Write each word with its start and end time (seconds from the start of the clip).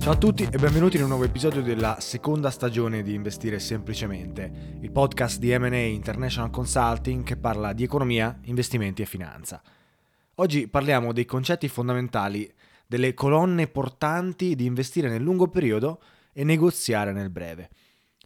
Ciao 0.00 0.12
a 0.12 0.16
tutti 0.16 0.44
e 0.44 0.58
benvenuti 0.58 0.96
in 0.96 1.02
un 1.02 1.08
nuovo 1.08 1.24
episodio 1.24 1.60
della 1.60 1.98
seconda 2.00 2.50
stagione 2.50 3.02
di 3.02 3.14
Investire 3.14 3.58
Semplicemente, 3.58 4.76
il 4.80 4.92
podcast 4.92 5.38
di 5.38 5.56
M&A 5.58 5.76
International 5.76 6.50
Consulting 6.50 7.24
che 7.24 7.36
parla 7.36 7.72
di 7.72 7.82
economia, 7.82 8.38
investimenti 8.44 9.02
e 9.02 9.06
finanza. 9.06 9.60
Oggi 10.36 10.68
parliamo 10.68 11.12
dei 11.12 11.24
concetti 11.26 11.68
fondamentali, 11.68 12.50
delle 12.86 13.12
colonne 13.12 13.66
portanti 13.66 14.54
di 14.54 14.64
investire 14.64 15.08
nel 15.08 15.20
lungo 15.22 15.48
periodo 15.48 16.00
e 16.32 16.44
negoziare 16.44 17.12
nel 17.12 17.28
breve. 17.28 17.68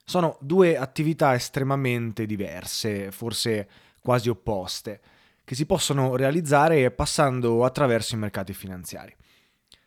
Sono 0.04 0.36
due 0.41 0.76
attività 0.76 1.34
estremamente 1.34 2.26
diverse, 2.26 3.10
forse 3.10 3.68
quasi 4.00 4.28
opposte, 4.28 5.00
che 5.42 5.54
si 5.54 5.64
possono 5.64 6.16
realizzare 6.16 6.91
passando 6.91 7.64
attraverso 7.64 8.14
i 8.14 8.18
mercati 8.18 8.52
finanziari. 8.52 9.16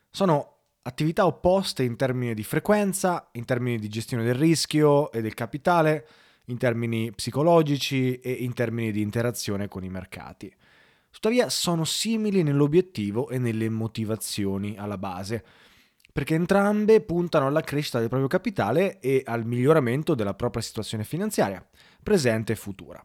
Sono 0.10 0.55
attività 0.88 1.26
opposte 1.26 1.84
in 1.84 1.96
termini 1.96 2.34
di 2.36 2.44
frequenza, 2.44 3.30
in 3.34 3.46
termini 3.46 3.80
di 3.80 3.90
gestione 3.90 4.24
del 4.24 4.36
rischio 4.36 5.12
e 5.12 5.22
del 5.22 5.34
capitale, 5.34 6.08
in 6.46 6.58
termini 6.58 7.12
psicologici 7.12 8.20
e 8.20 8.32
in 8.32 8.54
termini 8.54 8.92
di 8.92 9.02
interazione 9.02 9.68
con 9.68 9.84
i 9.84 9.90
mercati. 9.90 10.54
Tuttavia 11.10 11.50
sono 11.50 11.86
simili 11.86 12.44
nell'obiettivo 12.44 13.30
e 13.30 13.40
nelle 13.40 13.68
motivazioni 13.70 14.76
alla 14.78 15.00
base, 15.00 15.44
perché 16.14 16.36
entrambe 16.36 17.02
puntano 17.02 17.48
alla 17.48 17.62
crescita 17.62 17.98
del 18.00 18.10
proprio 18.10 18.30
capitale 18.30 19.00
e 19.00 19.24
al 19.26 19.46
miglioramento 19.46 20.14
della 20.14 20.36
propria 20.36 20.62
situazione 20.62 21.04
finanziaria, 21.04 21.66
presente 22.04 22.54
e 22.54 22.56
futura. 22.56 23.04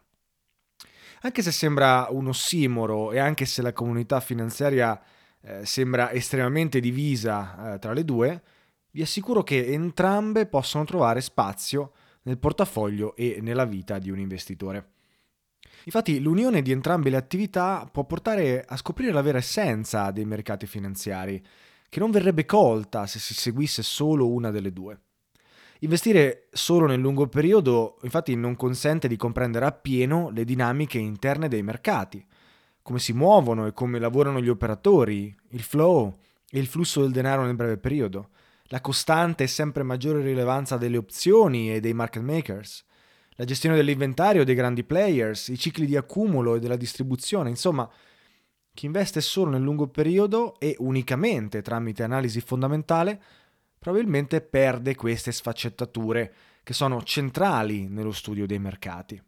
Anche 1.22 1.42
se 1.42 1.50
sembra 1.50 2.08
un 2.10 2.28
ossimoro 2.28 3.12
e 3.12 3.18
anche 3.18 3.46
se 3.46 3.62
la 3.62 3.72
comunità 3.72 4.20
finanziaria 4.20 5.00
eh, 5.42 5.64
sembra 5.64 6.12
estremamente 6.12 6.80
divisa 6.80 7.74
eh, 7.74 7.78
tra 7.78 7.92
le 7.92 8.04
due, 8.04 8.42
vi 8.92 9.02
assicuro 9.02 9.42
che 9.42 9.66
entrambe 9.66 10.46
possono 10.46 10.84
trovare 10.84 11.20
spazio 11.20 11.92
nel 12.22 12.38
portafoglio 12.38 13.14
e 13.16 13.38
nella 13.40 13.64
vita 13.64 13.98
di 13.98 14.10
un 14.10 14.18
investitore. 14.18 14.92
Infatti 15.84 16.20
l'unione 16.20 16.60
di 16.60 16.72
entrambe 16.72 17.08
le 17.08 17.16
attività 17.16 17.88
può 17.90 18.04
portare 18.04 18.64
a 18.66 18.76
scoprire 18.76 19.12
la 19.12 19.22
vera 19.22 19.38
essenza 19.38 20.10
dei 20.10 20.26
mercati 20.26 20.66
finanziari, 20.66 21.42
che 21.88 22.00
non 22.00 22.10
verrebbe 22.10 22.44
colta 22.44 23.06
se 23.06 23.18
si 23.18 23.34
seguisse 23.34 23.82
solo 23.82 24.28
una 24.28 24.50
delle 24.50 24.72
due. 24.72 25.00
Investire 25.80 26.48
solo 26.52 26.86
nel 26.86 27.00
lungo 27.00 27.26
periodo 27.26 27.98
infatti 28.02 28.34
non 28.36 28.54
consente 28.54 29.08
di 29.08 29.16
comprendere 29.16 29.64
appieno 29.64 30.28
le 30.28 30.44
dinamiche 30.44 30.98
interne 30.98 31.48
dei 31.48 31.62
mercati, 31.62 32.24
come 32.82 32.98
si 32.98 33.12
muovono 33.12 33.66
e 33.66 33.72
come 33.72 33.98
lavorano 33.98 34.40
gli 34.40 34.48
operatori, 34.48 35.34
il 35.50 35.62
flow 35.62 36.18
e 36.50 36.58
il 36.58 36.66
flusso 36.66 37.00
del 37.00 37.12
denaro 37.12 37.44
nel 37.44 37.54
breve 37.54 37.76
periodo, 37.76 38.30
la 38.64 38.80
costante 38.80 39.44
e 39.44 39.48
sempre 39.48 39.82
maggiore 39.82 40.22
rilevanza 40.22 40.76
delle 40.76 40.96
opzioni 40.96 41.72
e 41.72 41.80
dei 41.80 41.92
market 41.92 42.22
makers, 42.22 42.84
la 43.32 43.44
gestione 43.44 43.76
dell'inventario 43.76 44.44
dei 44.44 44.54
grandi 44.54 44.84
players, 44.84 45.48
i 45.48 45.58
cicli 45.58 45.86
di 45.86 45.96
accumulo 45.96 46.54
e 46.54 46.60
della 46.60 46.76
distribuzione, 46.76 47.48
insomma, 47.48 47.90
chi 48.72 48.86
investe 48.86 49.20
solo 49.20 49.50
nel 49.50 49.62
lungo 49.62 49.88
periodo 49.88 50.58
e 50.58 50.76
unicamente 50.78 51.62
tramite 51.62 52.02
analisi 52.02 52.40
fondamentale 52.40 53.20
probabilmente 53.78 54.42
perde 54.42 54.94
queste 54.94 55.32
sfaccettature 55.32 56.32
che 56.62 56.74
sono 56.74 57.02
centrali 57.02 57.88
nello 57.88 58.12
studio 58.12 58.46
dei 58.46 58.58
mercati. 58.58 59.20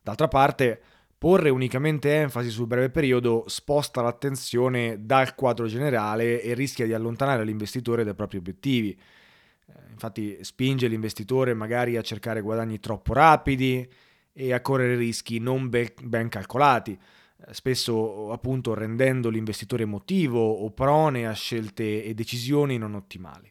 D'altra 0.00 0.28
parte, 0.28 0.82
Porre 1.22 1.50
unicamente 1.50 2.12
enfasi 2.16 2.50
sul 2.50 2.66
breve 2.66 2.90
periodo 2.90 3.44
sposta 3.46 4.02
l'attenzione 4.02 5.06
dal 5.06 5.36
quadro 5.36 5.68
generale 5.68 6.42
e 6.42 6.52
rischia 6.52 6.84
di 6.84 6.94
allontanare 6.94 7.44
l'investitore 7.44 8.02
dai 8.02 8.16
propri 8.16 8.38
obiettivi. 8.38 8.90
Eh, 8.90 9.72
infatti 9.92 10.42
spinge 10.42 10.88
l'investitore 10.88 11.54
magari 11.54 11.96
a 11.96 12.02
cercare 12.02 12.40
guadagni 12.40 12.80
troppo 12.80 13.12
rapidi 13.12 13.88
e 14.32 14.52
a 14.52 14.60
correre 14.60 14.96
rischi 14.96 15.38
non 15.38 15.68
ben 15.68 16.28
calcolati, 16.28 16.90
eh, 16.90 17.54
spesso 17.54 18.32
appunto 18.32 18.74
rendendo 18.74 19.28
l'investitore 19.28 19.84
emotivo 19.84 20.40
o 20.40 20.72
prone 20.72 21.28
a 21.28 21.32
scelte 21.34 22.02
e 22.02 22.14
decisioni 22.14 22.78
non 22.78 22.96
ottimali. 22.96 23.48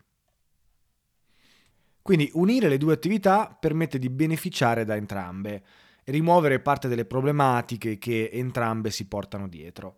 Quindi 2.01 2.29
unire 2.34 2.67
le 2.67 2.78
due 2.78 2.91
attività 2.91 3.55
permette 3.57 3.97
di 3.97 4.09
beneficiare 4.09 4.84
da 4.84 4.97
entrambe 4.97 5.63
rimuovere 6.05 6.59
parte 6.59 6.87
delle 6.87 7.05
problematiche 7.05 7.97
che 7.97 8.29
entrambe 8.31 8.89
si 8.91 9.07
portano 9.07 9.47
dietro. 9.47 9.97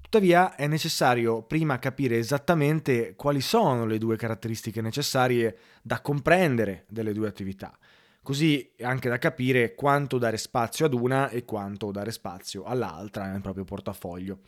Tuttavia 0.00 0.54
è 0.54 0.68
necessario 0.68 1.42
prima 1.42 1.80
capire 1.80 2.16
esattamente 2.16 3.14
quali 3.16 3.40
sono 3.40 3.86
le 3.86 3.98
due 3.98 4.16
caratteristiche 4.16 4.80
necessarie 4.80 5.58
da 5.82 6.00
comprendere 6.00 6.84
delle 6.88 7.12
due 7.12 7.26
attività, 7.26 7.76
così 8.22 8.70
anche 8.82 9.08
da 9.08 9.18
capire 9.18 9.74
quanto 9.74 10.18
dare 10.18 10.36
spazio 10.36 10.86
ad 10.86 10.94
una 10.94 11.28
e 11.28 11.44
quanto 11.44 11.90
dare 11.90 12.12
spazio 12.12 12.62
all'altra 12.62 13.26
nel 13.26 13.40
proprio 13.40 13.64
portafoglio. 13.64 14.38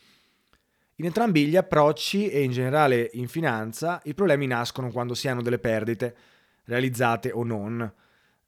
In 1.00 1.06
entrambi 1.06 1.46
gli 1.46 1.56
approcci 1.56 2.28
e 2.28 2.42
in 2.42 2.52
generale 2.52 3.10
in 3.14 3.26
finanza 3.26 4.00
i 4.04 4.14
problemi 4.14 4.46
nascono 4.46 4.90
quando 4.90 5.14
si 5.14 5.26
hanno 5.26 5.42
delle 5.42 5.58
perdite, 5.58 6.16
realizzate 6.64 7.32
o 7.32 7.42
non. 7.42 7.92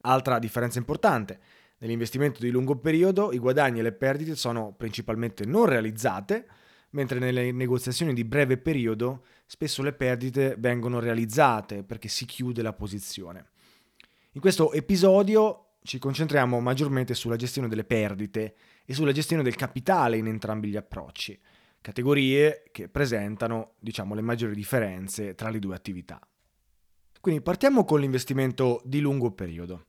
Altra 0.01 0.39
differenza 0.39 0.79
importante, 0.79 1.39
Nell'investimento 1.81 2.39
di 2.39 2.51
lungo 2.51 2.77
periodo 2.77 3.31
i 3.31 3.39
guadagni 3.39 3.79
e 3.79 3.81
le 3.81 3.91
perdite 3.91 4.35
sono 4.35 4.71
principalmente 4.71 5.45
non 5.45 5.65
realizzate, 5.65 6.45
mentre 6.91 7.17
nelle 7.17 7.51
negoziazioni 7.51 8.13
di 8.13 8.23
breve 8.23 8.57
periodo 8.57 9.25
spesso 9.47 9.81
le 9.81 9.93
perdite 9.93 10.55
vengono 10.59 10.99
realizzate 10.99 11.83
perché 11.83 12.07
si 12.07 12.25
chiude 12.25 12.61
la 12.61 12.73
posizione. 12.73 13.47
In 14.33 14.41
questo 14.41 14.71
episodio 14.73 15.77
ci 15.81 15.97
concentriamo 15.97 16.59
maggiormente 16.59 17.15
sulla 17.15 17.35
gestione 17.35 17.67
delle 17.67 17.83
perdite 17.83 18.55
e 18.85 18.93
sulla 18.93 19.11
gestione 19.11 19.41
del 19.41 19.55
capitale 19.55 20.17
in 20.17 20.27
entrambi 20.27 20.69
gli 20.69 20.77
approcci, 20.77 21.39
categorie 21.81 22.65
che 22.71 22.89
presentano, 22.89 23.73
diciamo, 23.79 24.13
le 24.13 24.21
maggiori 24.21 24.53
differenze 24.53 25.33
tra 25.33 25.49
le 25.49 25.57
due 25.57 25.73
attività. 25.73 26.19
Quindi 27.19 27.41
partiamo 27.41 27.85
con 27.85 27.99
l'investimento 27.99 28.83
di 28.85 28.99
lungo 28.99 29.31
periodo. 29.31 29.87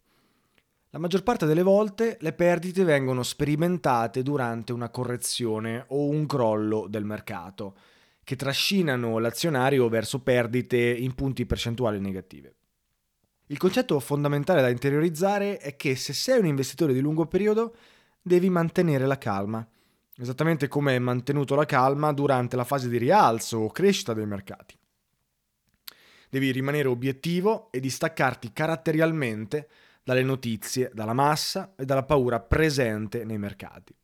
La 0.94 0.98
maggior 0.98 1.22
parte 1.22 1.46
delle 1.46 1.62
volte 1.62 2.18
le 2.20 2.34
perdite 2.34 2.84
vengono 2.84 3.22
sperimentate 3.22 4.22
durante 4.22 4.74
una 4.74 4.90
correzione 4.90 5.86
o 5.88 6.06
un 6.08 6.26
crollo 6.26 6.86
del 6.86 7.06
mercato, 7.06 7.74
che 8.22 8.36
trascinano 8.36 9.18
l'azionario 9.18 9.88
verso 9.88 10.20
perdite 10.20 10.76
in 10.76 11.14
punti 11.14 11.46
percentuali 11.46 11.98
negative. 11.98 12.54
Il 13.46 13.56
concetto 13.56 13.98
fondamentale 14.00 14.60
da 14.60 14.68
interiorizzare 14.68 15.56
è 15.56 15.76
che 15.76 15.96
se 15.96 16.12
sei 16.12 16.38
un 16.38 16.46
investitore 16.46 16.92
di 16.92 17.00
lungo 17.00 17.24
periodo 17.24 17.74
devi 18.20 18.50
mantenere 18.50 19.06
la 19.06 19.16
calma, 19.16 19.66
esattamente 20.18 20.68
come 20.68 20.92
hai 20.92 21.00
mantenuto 21.00 21.54
la 21.54 21.64
calma 21.64 22.12
durante 22.12 22.54
la 22.54 22.64
fase 22.64 22.90
di 22.90 22.98
rialzo 22.98 23.56
o 23.56 23.70
crescita 23.70 24.12
dei 24.12 24.26
mercati. 24.26 24.76
Devi 26.28 26.52
rimanere 26.52 26.88
obiettivo 26.88 27.72
e 27.72 27.80
distaccarti 27.80 28.52
caratterialmente 28.52 29.68
dalle 30.02 30.22
notizie, 30.22 30.90
dalla 30.92 31.12
massa 31.12 31.74
e 31.76 31.84
dalla 31.84 32.02
paura 32.02 32.40
presente 32.40 33.24
nei 33.24 33.38
mercati. 33.38 33.94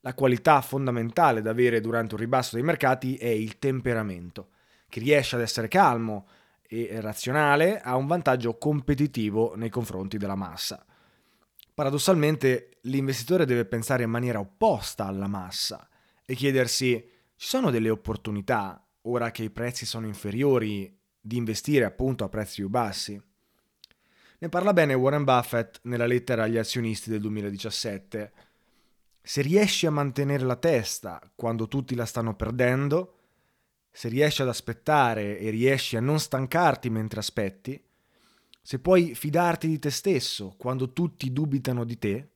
La 0.00 0.14
qualità 0.14 0.60
fondamentale 0.60 1.42
da 1.42 1.50
avere 1.50 1.80
durante 1.80 2.14
un 2.14 2.20
ribasso 2.20 2.54
dei 2.54 2.64
mercati 2.64 3.16
è 3.16 3.26
il 3.26 3.58
temperamento. 3.58 4.50
Chi 4.88 5.00
riesce 5.00 5.36
ad 5.36 5.42
essere 5.42 5.68
calmo 5.68 6.28
e 6.62 7.00
razionale 7.00 7.80
ha 7.80 7.96
un 7.96 8.06
vantaggio 8.06 8.56
competitivo 8.58 9.54
nei 9.56 9.70
confronti 9.70 10.18
della 10.18 10.34
massa. 10.34 10.84
Paradossalmente 11.74 12.78
l'investitore 12.82 13.44
deve 13.44 13.64
pensare 13.64 14.02
in 14.02 14.10
maniera 14.10 14.40
opposta 14.40 15.06
alla 15.06 15.28
massa 15.28 15.88
e 16.24 16.34
chiedersi 16.34 16.92
ci 17.36 17.46
sono 17.46 17.70
delle 17.70 17.90
opportunità 17.90 18.84
ora 19.02 19.30
che 19.30 19.44
i 19.44 19.50
prezzi 19.50 19.86
sono 19.86 20.06
inferiori 20.06 20.96
di 21.20 21.36
investire 21.36 21.84
appunto 21.84 22.24
a 22.24 22.28
prezzi 22.28 22.56
più 22.56 22.68
bassi? 22.68 23.20
Ne 24.40 24.48
parla 24.48 24.72
bene 24.72 24.94
Warren 24.94 25.24
Buffett 25.24 25.80
nella 25.82 26.06
lettera 26.06 26.44
agli 26.44 26.58
azionisti 26.58 27.10
del 27.10 27.20
2017. 27.22 28.32
Se 29.20 29.42
riesci 29.42 29.84
a 29.84 29.90
mantenere 29.90 30.44
la 30.44 30.54
testa 30.54 31.20
quando 31.34 31.66
tutti 31.66 31.96
la 31.96 32.06
stanno 32.06 32.36
perdendo, 32.36 33.14
se 33.90 34.08
riesci 34.08 34.42
ad 34.42 34.48
aspettare 34.48 35.40
e 35.40 35.50
riesci 35.50 35.96
a 35.96 36.00
non 36.00 36.20
stancarti 36.20 36.88
mentre 36.88 37.18
aspetti, 37.18 37.82
se 38.62 38.78
puoi 38.78 39.16
fidarti 39.16 39.66
di 39.66 39.80
te 39.80 39.90
stesso 39.90 40.54
quando 40.56 40.92
tutti 40.92 41.32
dubitano 41.32 41.82
di 41.82 41.98
te, 41.98 42.28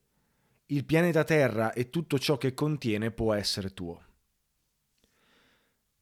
il 0.67 0.85
pianeta 0.85 1.23
Terra 1.23 1.73
e 1.73 1.89
tutto 1.89 2.19
ciò 2.19 2.37
che 2.37 2.53
contiene 2.53 3.13
può 3.13 3.33
essere 3.33 3.73
tuo. 3.73 4.03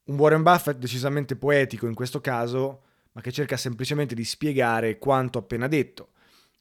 Un 0.04 0.16
Warren 0.16 0.42
Buffett 0.42 0.78
decisamente 0.78 1.36
poetico 1.36 1.86
in 1.86 1.94
questo 1.94 2.22
caso 2.22 2.84
ma 3.12 3.20
che 3.20 3.32
cerca 3.32 3.56
semplicemente 3.56 4.14
di 4.14 4.24
spiegare 4.24 4.98
quanto 4.98 5.38
appena 5.38 5.66
detto. 5.66 6.12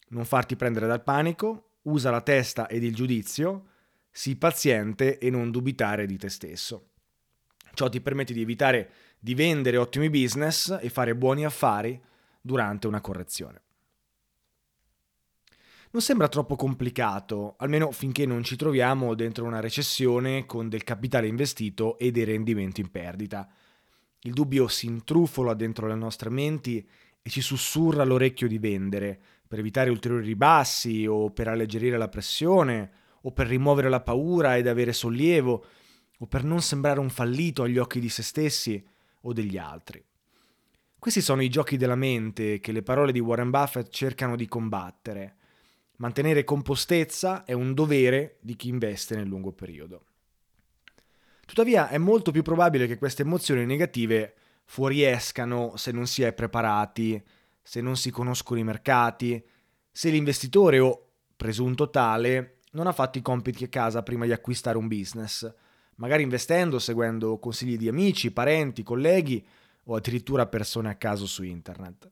Non 0.10 0.25
farti 0.25 0.56
prendere 0.56 0.88
dal 0.88 1.04
panico, 1.04 1.72
usa 1.84 2.12
la 2.12 2.22
testa 2.22 2.68
ed 2.68 2.84
il 2.84 2.96
giudizio, 2.96 3.68
sii 4.12 4.36
paziente 4.36 5.18
e 5.18 5.30
non 5.30 5.51
dubitare 5.51 6.06
di 6.06 6.18
te 6.18 6.30
stesso. 6.30 6.90
Ciò 7.74 7.88
ti 7.90 8.01
permette 8.01 8.34
di 8.34 8.42
evitare 8.42 8.92
di 9.19 9.36
vendere 9.36 9.78
ottimi 9.78 10.10
business 10.10 10.78
e 10.81 10.90
fare 10.90 11.16
buoni 11.16 11.46
affari 11.46 12.01
durante 12.42 12.88
una 12.88 13.02
correzione. 13.02 13.62
Non 15.92 16.02
sembra 16.04 16.28
troppo 16.28 16.56
complicato, 16.56 17.56
almeno 17.57 17.92
finché 17.92 18.25
non 18.28 18.44
ci 18.44 18.56
troviamo 18.56 19.16
dentro 19.16 19.45
una 19.45 19.60
recessione 19.60 20.45
con 20.45 20.69
del 20.69 20.84
capitale 20.84 21.28
investito 21.28 21.98
e 21.98 22.12
dei 22.12 22.25
rendimenti 22.25 22.80
in 22.81 22.92
perdita. 22.92 23.50
Il 24.21 24.33
dubbio 24.33 24.68
si 24.68 24.86
intrufola 24.86 25.54
dentro 25.54 25.88
le 25.88 25.95
nostre 25.95 26.30
menti 26.30 26.86
e 27.21 27.30
ci 27.30 27.42
sussurra 27.42 28.04
all'orecchio 28.04 28.48
di 28.48 28.57
vendere, 28.57 29.19
per 29.48 29.60
evitare 29.60 29.89
ulteriori 29.89 30.25
ribassi 30.25 31.07
o 31.07 31.31
per 31.31 31.48
alleggerire 31.48 31.98
la 31.98 32.10
pressione 32.10 32.92
o 33.21 33.31
per 33.31 33.48
rimuovere 33.48 33.89
la 33.89 34.01
paura 34.01 34.57
ed 34.57 34.68
avere 34.68 34.94
sollievo 34.94 35.66
o 36.18 36.25
per 36.27 36.44
non 36.44 36.62
sembrare 36.62 37.00
un 37.00 37.10
fallito 37.10 37.63
agli 37.63 37.77
occhi 37.77 38.00
di 38.00 38.10
se 38.10 38.24
stessi 38.24 38.86
o 39.21 39.33
degli 39.33 39.57
altri. 39.57 40.04
Questi 40.98 41.21
sono 41.21 41.42
i 41.42 41.50
giochi 41.50 41.77
della 41.77 41.95
mente 41.95 42.60
che 42.60 42.74
le 42.74 42.83
parole 42.83 43.13
di 43.13 43.19
Warren 43.19 43.50
Buffett 43.50 43.89
cercano 43.89 44.36
di 44.36 44.48
combattere. 44.48 45.38
Mantenere 45.98 46.44
compostezza 46.44 47.45
è 47.45 47.54
un 47.54 47.74
dovere 47.74 48.38
di 48.42 48.56
chi 48.56 48.68
investe 48.68 49.16
nel 49.16 49.27
lungo 49.27 49.54
periodo. 49.54 50.08
Tuttavia 51.50 51.90
è 51.90 51.98
molto 51.98 52.30
più 52.30 52.44
probabile 52.44 52.86
che 52.86 53.00
queste 53.00 53.24
emozioni 53.24 53.66
negative 53.66 54.36
fuoriescano 54.66 55.78
se 55.78 55.92
non 55.92 56.06
si 56.06 56.22
è 56.22 56.31
preparati, 56.31 57.19
se 57.63 57.81
non 57.81 57.98
si 57.98 58.12
conoscono 58.12 58.60
i 58.60 58.63
mercati, 58.63 59.44
se 59.92 60.12
l'investitore 60.12 60.78
o 60.78 61.07
presunto 61.36 61.90
tale 61.90 62.60
non 62.74 62.86
ha 62.86 62.92
fatto 62.92 63.18
i 63.18 63.24
compiti 63.24 63.63
a 63.63 63.68
casa 63.68 64.04
prima 64.04 64.25
di 64.25 64.31
acquistare 64.31 64.78
un 64.78 64.88
business, 64.88 65.51
magari 65.96 66.22
investendo, 66.22 66.78
seguendo 66.78 67.40
consigli 67.40 67.78
di 67.78 67.88
amici, 67.88 68.30
parenti, 68.30 68.84
colleghi 68.84 69.44
o 69.86 69.95
addirittura 69.95 70.45
persone 70.45 70.90
a 70.90 70.98
caso 70.98 71.25
su 71.25 71.42
internet. 71.42 72.12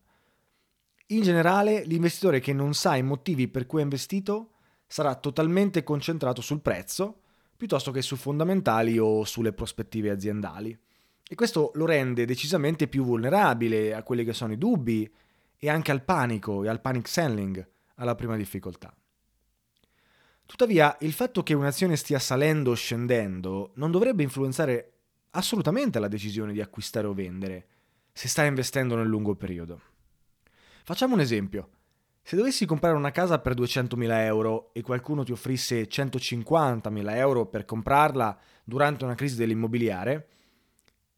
In 1.09 1.21
generale, 1.21 1.83
l'investitore 1.83 2.39
che 2.39 2.53
non 2.53 2.73
sa 2.73 2.95
i 2.95 3.03
motivi 3.03 3.47
per 3.47 3.67
cui 3.67 3.81
ha 3.81 3.83
investito 3.83 4.53
sarà 4.87 5.13
totalmente 5.13 5.83
concentrato 5.83 6.41
sul 6.41 6.59
prezzo 6.59 7.21
piuttosto 7.57 7.91
che 7.91 8.01
su 8.01 8.15
fondamentali 8.15 8.97
o 8.99 9.25
sulle 9.25 9.51
prospettive 9.51 10.11
aziendali. 10.11 10.77
E 11.27 11.35
questo 11.35 11.71
lo 11.73 11.85
rende 11.85 12.25
decisamente 12.25 12.87
più 12.87 13.03
vulnerabile 13.03 13.93
a 13.93 14.03
quelli 14.03 14.23
che 14.23 14.33
sono 14.33 14.53
i 14.53 14.57
dubbi 14.57 15.11
e 15.57 15.69
anche 15.69 15.91
al 15.91 16.03
panico 16.03 16.63
e 16.63 16.69
al 16.69 16.79
panic 16.79 17.07
selling 17.07 17.67
alla 17.95 18.15
prima 18.15 18.37
difficoltà. 18.37 18.95
Tuttavia, 20.45 20.95
il 21.01 21.11
fatto 21.11 21.43
che 21.43 21.53
un'azione 21.53 21.97
stia 21.97 22.19
salendo 22.19 22.71
o 22.71 22.75
scendendo 22.75 23.71
non 23.75 23.91
dovrebbe 23.91 24.23
influenzare 24.23 24.93
assolutamente 25.31 25.99
la 25.99 26.07
decisione 26.07 26.53
di 26.53 26.61
acquistare 26.61 27.07
o 27.07 27.13
vendere 27.13 27.67
se 28.13 28.29
stai 28.29 28.47
investendo 28.47 28.95
nel 28.95 29.07
lungo 29.07 29.35
periodo. 29.35 29.81
Facciamo 30.83 31.15
un 31.15 31.19
esempio. 31.19 31.69
Se 32.27 32.35
dovessi 32.35 32.65
comprare 32.65 32.97
una 32.97 33.11
casa 33.11 33.39
per 33.39 33.53
200.000 33.53 34.11
euro 34.25 34.71
e 34.73 34.81
qualcuno 34.81 35.23
ti 35.23 35.31
offrisse 35.31 35.87
150.000 35.87 37.15
euro 37.15 37.45
per 37.45 37.63
comprarla 37.63 38.37
durante 38.65 39.05
una 39.05 39.15
crisi 39.15 39.37
dell'immobiliare, 39.37 40.27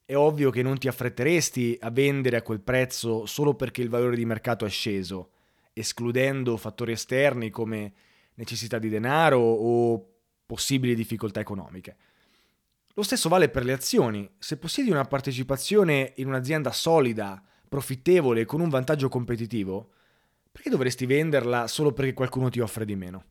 è 0.06 0.16
ovvio 0.16 0.52
che 0.52 0.62
non 0.62 0.78
ti 0.78 0.88
affretteresti 0.88 1.80
a 1.82 1.90
vendere 1.90 2.38
a 2.38 2.44
quel 2.44 2.60
prezzo 2.60 3.26
solo 3.26 3.56
perché 3.56 3.82
il 3.82 3.90
valore 3.90 4.18
di 4.18 4.24
mercato 4.24 4.66
è 4.66 4.70
sceso, 4.70 5.32
escludendo 5.74 6.58
fattori 6.58 6.92
esterni 6.92 7.50
come 7.50 7.92
necessità 8.36 8.78
di 8.78 8.90
denaro 8.90 9.40
o 9.40 10.06
possibili 10.46 10.94
difficoltà 10.94 11.40
economiche. 11.40 11.98
Lo 12.94 13.02
stesso 13.02 13.30
vale 13.30 13.50
per 13.50 13.66
le 13.66 13.74
azioni. 13.74 14.30
Se 14.38 14.58
possiedi 14.58 14.92
una 14.92 15.06
partecipazione 15.06 16.14
in 16.18 16.28
un'azienda 16.28 16.72
solida, 16.72 17.44
profittevole 17.68 18.42
e 18.42 18.46
con 18.46 18.62
un 18.62 18.70
vantaggio 18.70 19.10
competitivo, 19.10 19.94
perché 20.60 20.72
dovresti 20.72 21.06
venderla 21.06 21.68
solo 21.68 21.94
perché 21.94 22.14
qualcuno 22.14 22.50
ti 22.50 22.60
offre 22.60 22.84
di 22.84 22.98
meno? 22.98 23.24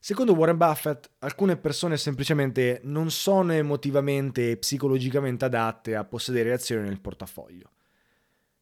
Secondo 0.00 0.34
Warren 0.34 0.56
Buffett, 0.56 1.08
alcune 1.20 1.56
persone 1.56 1.96
semplicemente 1.96 2.80
non 2.82 3.12
sono 3.12 3.52
emotivamente 3.52 4.50
e 4.50 4.56
psicologicamente 4.56 5.44
adatte 5.44 5.94
a 5.94 6.02
possedere 6.02 6.52
azioni 6.52 6.88
nel 6.88 7.00
portafoglio, 7.00 7.70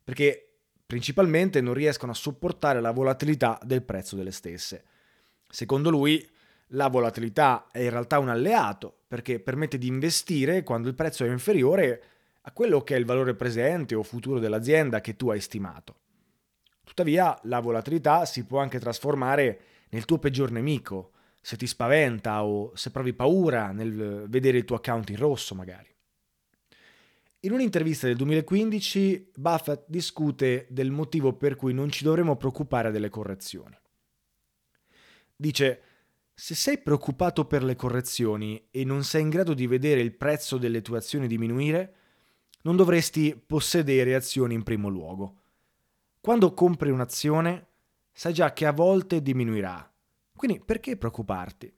perché 0.05 0.51
principalmente 0.85 1.63
non 1.63 1.73
riescono 1.73 2.13
a 2.13 2.15
sopportare 2.15 2.83
la 2.83 2.91
volatilità 2.91 3.59
del 3.63 3.85
prezzo 3.85 4.17
delle 4.17 4.33
stesse. 4.33 4.85
Secondo 5.49 5.89
lui, 5.89 6.29
la 6.73 6.89
volatilità 6.89 7.69
è 7.73 7.79
in 7.79 7.89
realtà 7.91 8.19
un 8.19 8.29
alleato, 8.29 8.99
perché 9.09 9.41
permette 9.41 9.79
di 9.79 9.87
investire 9.87 10.63
quando 10.63 10.89
il 10.89 10.95
prezzo 10.95 11.25
è 11.25 11.31
inferiore 11.31 12.03
a 12.43 12.53
quello 12.53 12.83
che 12.83 12.97
è 12.97 12.99
il 12.99 13.07
valore 13.07 13.35
presente 13.35 13.95
o 13.95 14.03
futuro 14.03 14.39
dell'azienda 14.39 15.01
che 15.01 15.17
tu 15.17 15.31
hai 15.31 15.41
stimato. 15.41 16.01
Tuttavia, 16.91 17.39
la 17.45 17.61
volatilità 17.61 18.25
si 18.25 18.45
può 18.45 18.59
anche 18.59 18.81
trasformare 18.81 19.61
nel 19.91 20.05
tuo 20.07 20.19
peggior 20.19 20.51
nemico, 20.51 21.13
se 21.41 21.57
ti 21.57 21.69
spaventa 21.69 22.43
o 22.43 22.73
se 22.75 22.91
provi 22.91 23.13
paura 23.13 23.71
nel 23.71 24.25
vedere 24.27 24.59
il 24.59 24.65
tuo 24.65 24.75
account 24.75 25.09
in 25.11 25.17
rosso 25.17 25.55
magari. 25.55 25.87
In 27.43 27.53
un'intervista 27.53 28.09
del 28.09 28.17
2015 28.17 29.31
Buffett 29.37 29.85
discute 29.87 30.67
del 30.69 30.91
motivo 30.91 31.33
per 31.33 31.55
cui 31.55 31.73
non 31.73 31.91
ci 31.91 32.03
dovremmo 32.03 32.35
preoccupare 32.35 32.91
delle 32.91 33.09
correzioni. 33.09 33.79
Dice, 35.37 35.83
Se 36.35 36.57
sei 36.57 36.79
preoccupato 36.79 37.45
per 37.45 37.63
le 37.63 37.77
correzioni 37.77 38.67
e 38.69 38.85
non 38.85 39.05
sei 39.05 39.23
in 39.23 39.29
grado 39.29 39.55
di 39.55 39.69
vedere 39.69 40.01
il 40.01 40.17
prezzo 40.17 40.59
delle 40.59 40.83
tue 40.83 40.99
azioni 40.99 41.29
diminuire, 41.29 41.95
non 42.63 42.75
dovresti 42.75 43.41
possedere 43.47 44.17
azioni 44.17 44.55
in 44.55 44.65
primo 44.65 44.89
luogo. 44.89 45.40
Quando 46.23 46.53
compri 46.53 46.91
un'azione, 46.91 47.69
sai 48.13 48.35
già 48.35 48.53
che 48.53 48.67
a 48.67 48.73
volte 48.73 49.23
diminuirà. 49.23 49.91
Quindi 50.37 50.61
perché 50.61 50.99
preoccuparti? 50.99 51.75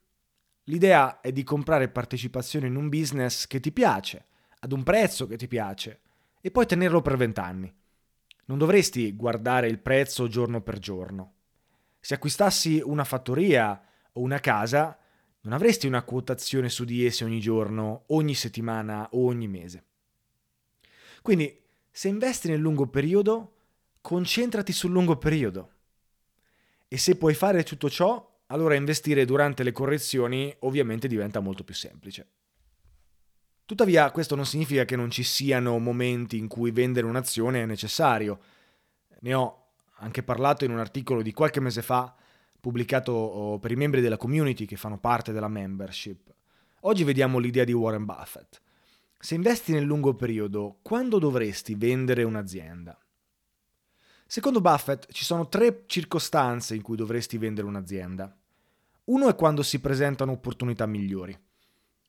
L'idea 0.65 1.21
è 1.21 1.31
di 1.31 1.45
comprare 1.45 1.89
partecipazioni 1.89 2.67
in 2.67 2.75
un 2.75 2.89
business 2.89 3.47
che 3.47 3.61
ti 3.61 3.71
piace, 3.71 4.27
ad 4.59 4.73
un 4.73 4.83
prezzo 4.83 5.29
che 5.29 5.37
ti 5.37 5.47
piace, 5.47 6.01
e 6.41 6.51
poi 6.51 6.67
tenerlo 6.67 7.03
per 7.03 7.17
vent'anni. 7.17 7.73
Non 8.47 8.59
dovresti 8.59 9.15
guardare 9.15 9.69
il 9.69 9.79
prezzo 9.79 10.27
giorno 10.27 10.61
per 10.61 10.81
giorno. 10.81 11.35
Se 12.01 12.15
acquistassi 12.15 12.83
una 12.85 13.05
fattoria 13.05 13.81
o 14.13 14.21
una 14.21 14.41
casa, 14.41 14.99
non 15.43 15.53
avresti 15.53 15.87
una 15.87 16.03
quotazione 16.03 16.69
su 16.69 16.85
di 16.85 17.07
esse 17.07 17.25
ogni 17.25 17.39
giorno, 17.39 18.05
ogni 18.09 18.35
settimana 18.35 19.09
o 19.13 19.25
ogni 19.25 19.47
mese. 19.47 19.85
Quindi, 21.23 21.61
se 21.89 22.09
investi 22.09 22.49
nel 22.49 22.59
lungo 22.59 22.89
periodo, 22.89 23.52
concentrati 24.03 24.73
sul 24.73 24.91
lungo 24.91 25.17
periodo. 25.17 25.71
E 26.89 26.99
se 26.99 27.17
puoi 27.17 27.33
fare 27.33 27.63
tutto 27.63 27.89
ciò, 27.89 28.41
allora 28.49 28.75
investire 28.75 29.25
durante 29.25 29.63
le 29.63 29.73
correzioni 29.73 30.55
ovviamente 30.61 31.09
diventa 31.09 31.41
molto 31.41 31.65
più 31.65 31.75
semplice. 31.75 32.29
Tuttavia, 33.65 34.11
questo 34.11 34.35
non 34.35 34.45
significa 34.45 34.85
che 34.85 34.97
non 34.97 35.11
ci 35.11 35.23
siano 35.23 35.79
momenti 35.79 36.37
in 36.37 36.49
cui 36.49 36.71
vendere 36.71 37.07
un'azione 37.07 37.63
è 37.63 37.67
necessario. 37.67 38.39
Ne 39.21 39.33
ho 39.33 39.69
anche 40.01 40.23
parlato 40.23 40.67
in 40.67 40.73
un 40.73 40.79
articolo 40.79 41.23
di 41.23 41.33
qualche 41.33 41.61
mese 41.61 41.81
fa 41.81 42.15
pubblicato 42.61 43.13
oh, 43.13 43.59
per 43.59 43.71
i 43.71 43.77
membri 43.77 44.01
della 44.01 44.17
community 44.17 44.67
che 44.67 44.77
fanno 44.77 44.99
parte 44.99 45.33
della 45.33 45.49
membership. 45.49 46.35
Oggi 46.81 47.05
vediamo 47.05 47.39
l'idea 47.39 47.65
di 47.65 47.73
Warren 47.73 48.05
Buffett. 48.05 48.61
Se 49.19 49.35
investi 49.35 49.73
nel 49.73 49.85
lungo 49.85 50.15
periodo, 50.15 50.79
quando 50.83 51.19
dovresti 51.19 51.75
vendere 51.75 52.25
un'azienda? 52.25 52.99
Secondo 54.33 54.63
Buffett 54.63 55.13
ci 55.13 55.27
sono 55.27 55.47
tre 55.47 55.85
circostanze 55.85 56.75
in 56.75 56.81
cui 56.81 56.97
dovresti 56.97 57.37
vendere 57.37 57.67
un'azienda. 57.67 58.35
Uno 59.05 59.29
è 59.29 59.35
quando 59.35 59.63
si 59.63 59.79
presentano 59.79 60.33
opportunità 60.33 60.87
migliori. 60.87 61.39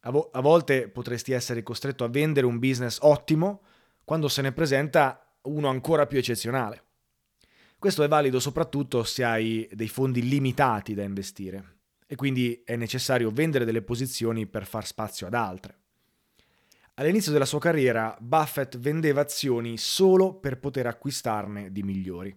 A, 0.04 0.10
vo- 0.10 0.30
a 0.32 0.40
volte 0.40 0.88
potresti 0.88 1.34
essere 1.34 1.64
costretto 1.64 2.06
a 2.06 2.08
vendere 2.08 2.46
un 2.46 2.60
business 2.60 3.00
ottimo 3.02 3.64
quando 4.06 4.30
se 4.30 4.42
ne 4.42 4.54
presenta 4.54 5.36
uno 5.42 5.68
ancora 5.68 6.08
più 6.08 6.18
eccezionale. 6.18 6.84
Questo 7.78 8.04
è 8.04 8.08
valido 8.08 8.40
soprattutto 8.40 9.04
se 9.04 9.26
hai 9.26 9.68
dei 9.74 9.90
fondi 9.90 10.26
limitati 10.26 10.94
da 10.94 11.04
investire 11.04 11.80
e 12.08 12.16
quindi 12.16 12.62
è 12.64 12.78
necessario 12.78 13.32
vendere 13.32 13.66
delle 13.66 13.82
posizioni 13.82 14.48
per 14.48 14.66
far 14.66 14.86
spazio 14.86 15.28
ad 15.28 15.34
altre. 15.34 15.83
All'inizio 16.96 17.32
della 17.32 17.46
sua 17.46 17.60
carriera 17.60 18.16
Buffett 18.20 18.78
vendeva 18.78 19.22
azioni 19.22 19.78
solo 19.78 20.36
per 20.36 20.60
poter 20.60 20.86
acquistarne 20.86 21.72
di 21.72 21.82
migliori. 21.82 22.36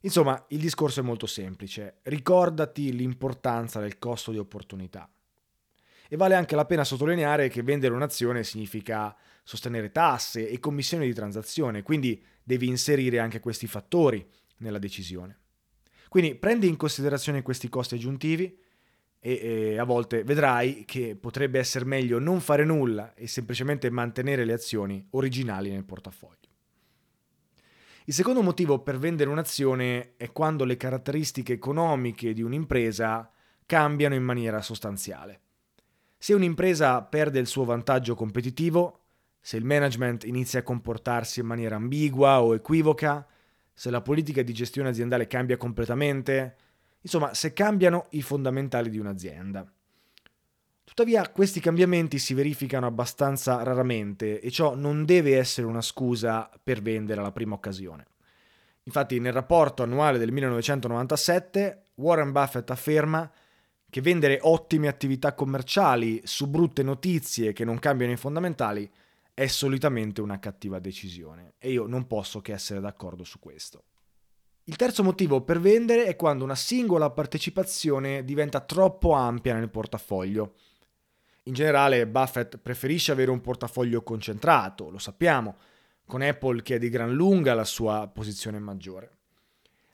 Insomma, 0.00 0.44
il 0.50 0.60
discorso 0.60 1.00
è 1.00 1.02
molto 1.02 1.26
semplice. 1.26 1.98
Ricordati 2.02 2.92
l'importanza 2.92 3.80
del 3.80 3.98
costo 3.98 4.30
di 4.30 4.38
opportunità. 4.38 5.10
E 6.08 6.16
vale 6.16 6.36
anche 6.36 6.54
la 6.54 6.64
pena 6.66 6.84
sottolineare 6.84 7.48
che 7.48 7.62
vendere 7.64 7.94
un'azione 7.94 8.44
significa 8.44 9.16
sostenere 9.42 9.90
tasse 9.90 10.48
e 10.48 10.60
commissioni 10.60 11.06
di 11.06 11.14
transazione, 11.14 11.82
quindi 11.82 12.22
devi 12.42 12.68
inserire 12.68 13.18
anche 13.18 13.40
questi 13.40 13.66
fattori 13.66 14.24
nella 14.58 14.78
decisione. 14.78 15.38
Quindi 16.08 16.36
prendi 16.36 16.68
in 16.68 16.76
considerazione 16.76 17.42
questi 17.42 17.68
costi 17.68 17.96
aggiuntivi 17.96 18.56
e, 19.26 19.40
e 19.72 19.78
a 19.78 19.84
volte 19.84 20.22
vedrai 20.22 20.84
che 20.84 21.16
potrebbe 21.18 21.58
essere 21.58 21.86
meglio 21.86 22.18
non 22.18 22.40
fare 22.40 22.62
nulla 22.62 23.14
e 23.14 23.26
semplicemente 23.26 23.88
mantenere 23.88 24.44
le 24.44 24.52
azioni 24.52 25.02
originali 25.12 25.70
nel 25.70 25.86
portafoglio. 25.86 26.50
Il 28.04 28.12
secondo 28.12 28.42
motivo 28.42 28.80
per 28.80 28.98
vendere 28.98 29.30
un'azione 29.30 30.12
è 30.18 30.30
quando 30.30 30.66
le 30.66 30.76
caratteristiche 30.76 31.54
economiche 31.54 32.34
di 32.34 32.42
un'impresa 32.42 33.30
cambiano 33.64 34.14
in 34.14 34.22
maniera 34.22 34.60
sostanziale. 34.60 35.40
Se 36.18 36.34
un'impresa 36.34 37.00
perde 37.00 37.38
il 37.38 37.46
suo 37.46 37.64
vantaggio 37.64 38.14
competitivo, 38.14 39.04
se 39.40 39.56
il 39.56 39.64
management 39.64 40.24
inizia 40.24 40.60
a 40.60 40.62
comportarsi 40.62 41.40
in 41.40 41.46
maniera 41.46 41.76
ambigua 41.76 42.42
o 42.42 42.54
equivoca, 42.54 43.26
se 43.72 43.88
la 43.88 44.02
politica 44.02 44.42
di 44.42 44.52
gestione 44.52 44.90
aziendale 44.90 45.26
cambia 45.26 45.56
completamente, 45.56 46.56
insomma, 47.04 47.34
se 47.34 47.52
cambiano 47.52 48.06
i 48.10 48.22
fondamentali 48.22 48.90
di 48.90 48.98
un'azienda. 48.98 49.70
Tuttavia 50.84 51.28
questi 51.30 51.60
cambiamenti 51.60 52.18
si 52.18 52.34
verificano 52.34 52.86
abbastanza 52.86 53.62
raramente 53.62 54.40
e 54.40 54.50
ciò 54.50 54.74
non 54.74 55.04
deve 55.04 55.36
essere 55.36 55.66
una 55.66 55.80
scusa 55.80 56.50
per 56.62 56.82
vendere 56.82 57.20
alla 57.20 57.32
prima 57.32 57.54
occasione. 57.54 58.06
Infatti 58.84 59.18
nel 59.18 59.32
rapporto 59.32 59.82
annuale 59.82 60.18
del 60.18 60.30
1997 60.30 61.82
Warren 61.94 62.32
Buffett 62.32 62.70
afferma 62.70 63.30
che 63.88 64.00
vendere 64.00 64.38
ottime 64.42 64.88
attività 64.88 65.34
commerciali 65.34 66.20
su 66.24 66.48
brutte 66.48 66.82
notizie 66.82 67.52
che 67.52 67.64
non 67.64 67.78
cambiano 67.78 68.12
i 68.12 68.16
fondamentali 68.16 68.90
è 69.32 69.46
solitamente 69.46 70.20
una 70.20 70.38
cattiva 70.38 70.78
decisione 70.78 71.54
e 71.58 71.70
io 71.70 71.86
non 71.86 72.06
posso 72.06 72.40
che 72.40 72.52
essere 72.52 72.80
d'accordo 72.80 73.24
su 73.24 73.38
questo. 73.40 73.84
Il 74.66 74.76
terzo 74.76 75.02
motivo 75.02 75.42
per 75.42 75.60
vendere 75.60 76.06
è 76.06 76.16
quando 76.16 76.42
una 76.42 76.54
singola 76.54 77.10
partecipazione 77.10 78.24
diventa 78.24 78.60
troppo 78.60 79.12
ampia 79.12 79.54
nel 79.54 79.68
portafoglio. 79.68 80.54
In 81.42 81.52
generale 81.52 82.06
Buffett 82.06 82.56
preferisce 82.56 83.12
avere 83.12 83.30
un 83.30 83.42
portafoglio 83.42 84.02
concentrato, 84.02 84.88
lo 84.88 84.96
sappiamo, 84.96 85.56
con 86.06 86.22
Apple 86.22 86.62
che 86.62 86.76
è 86.76 86.78
di 86.78 86.88
gran 86.88 87.12
lunga 87.12 87.52
la 87.52 87.64
sua 87.64 88.10
posizione 88.10 88.58
maggiore. 88.58 89.10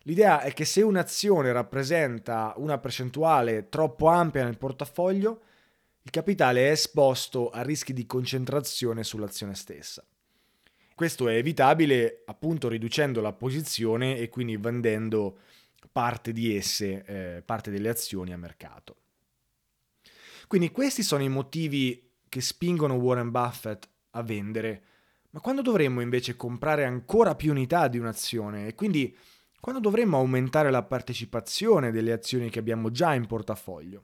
L'idea 0.05 0.41
è 0.41 0.53
che 0.53 0.65
se 0.65 0.83
un'azione 0.83 1.51
rappresenta 1.51 2.55
una 2.57 2.79
percentuale 2.79 3.69
troppo 3.69 4.07
ampia 4.07 4.45
nel 4.45 4.57
portafoglio, 4.57 5.41
il 6.03 6.11
capitale 6.11 6.69
è 6.69 6.71
esposto 6.71 7.51
a 7.51 7.63
rischi 7.63 7.93
di 7.93 8.07
concentrazione 8.07 9.03
sull'azione 9.03 9.57
stessa. 9.57 10.05
Questo 11.01 11.31
è 11.31 11.37
evitabile 11.37 12.25
appunto 12.27 12.69
riducendo 12.69 13.23
la 13.23 13.33
posizione 13.33 14.19
e 14.19 14.29
quindi 14.29 14.59
vendendo 14.59 15.39
parte 15.91 16.31
di 16.31 16.55
esse, 16.55 17.05
eh, 17.07 17.43
parte 17.43 17.71
delle 17.71 17.89
azioni 17.89 18.35
a 18.35 18.37
mercato. 18.37 18.97
Quindi 20.47 20.71
questi 20.71 21.03
sono 21.03 21.23
i 21.23 21.31
motivi 21.31 22.11
che 22.29 22.43
spingono 22.43 22.97
Warren 22.97 23.31
Buffett 23.31 23.89
a 24.11 24.23
vendere. 24.23 24.83
Ma 25.31 25.41
quando 25.41 25.63
dovremmo 25.63 26.03
invece 26.03 26.37
comprare 26.37 26.85
ancora 26.85 27.35
più 27.35 27.51
unità 27.51 27.89
di 27.89 27.97
un'azione 27.97 28.67
e 28.67 28.75
quindi 28.75 29.17
quando 29.59 29.81
dovremmo 29.81 30.19
aumentare 30.19 30.71
la 30.71 30.83
partecipazione 30.83 31.93
delle 31.93 32.13
azioni 32.13 32.51
che 32.51 32.59
abbiamo 32.59 32.91
già 32.91 33.15
in 33.15 33.25
portafoglio? 33.25 34.03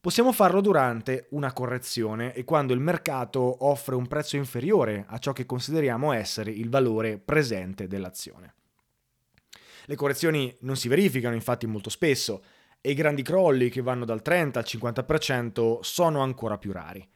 Possiamo 0.00 0.32
farlo 0.32 0.62
durante 0.62 1.26
una 1.32 1.52
correzione 1.52 2.32
e 2.32 2.44
quando 2.44 2.72
il 2.72 2.80
mercato 2.80 3.66
offre 3.66 3.94
un 3.94 4.06
prezzo 4.06 4.36
inferiore 4.36 5.04
a 5.06 5.18
ciò 5.18 5.34
che 5.34 5.44
consideriamo 5.44 6.12
essere 6.12 6.50
il 6.50 6.70
valore 6.70 7.18
presente 7.18 7.86
dell'azione. 7.86 8.54
Le 9.84 9.96
correzioni 9.96 10.56
non 10.60 10.76
si 10.76 10.88
verificano 10.88 11.34
infatti 11.34 11.66
molto 11.66 11.90
spesso 11.90 12.42
e 12.80 12.92
i 12.92 12.94
grandi 12.94 13.20
crolli 13.20 13.68
che 13.68 13.82
vanno 13.82 14.06
dal 14.06 14.22
30 14.22 14.58
al 14.58 14.64
50% 14.66 15.80
sono 15.82 16.22
ancora 16.22 16.56
più 16.56 16.72
rari. 16.72 17.06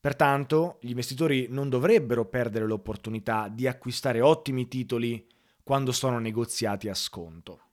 Pertanto 0.00 0.78
gli 0.80 0.88
investitori 0.88 1.48
non 1.50 1.68
dovrebbero 1.68 2.24
perdere 2.24 2.64
l'opportunità 2.64 3.50
di 3.52 3.66
acquistare 3.66 4.22
ottimi 4.22 4.68
titoli 4.68 5.26
quando 5.62 5.92
sono 5.92 6.18
negoziati 6.18 6.88
a 6.88 6.94
sconto. 6.94 7.71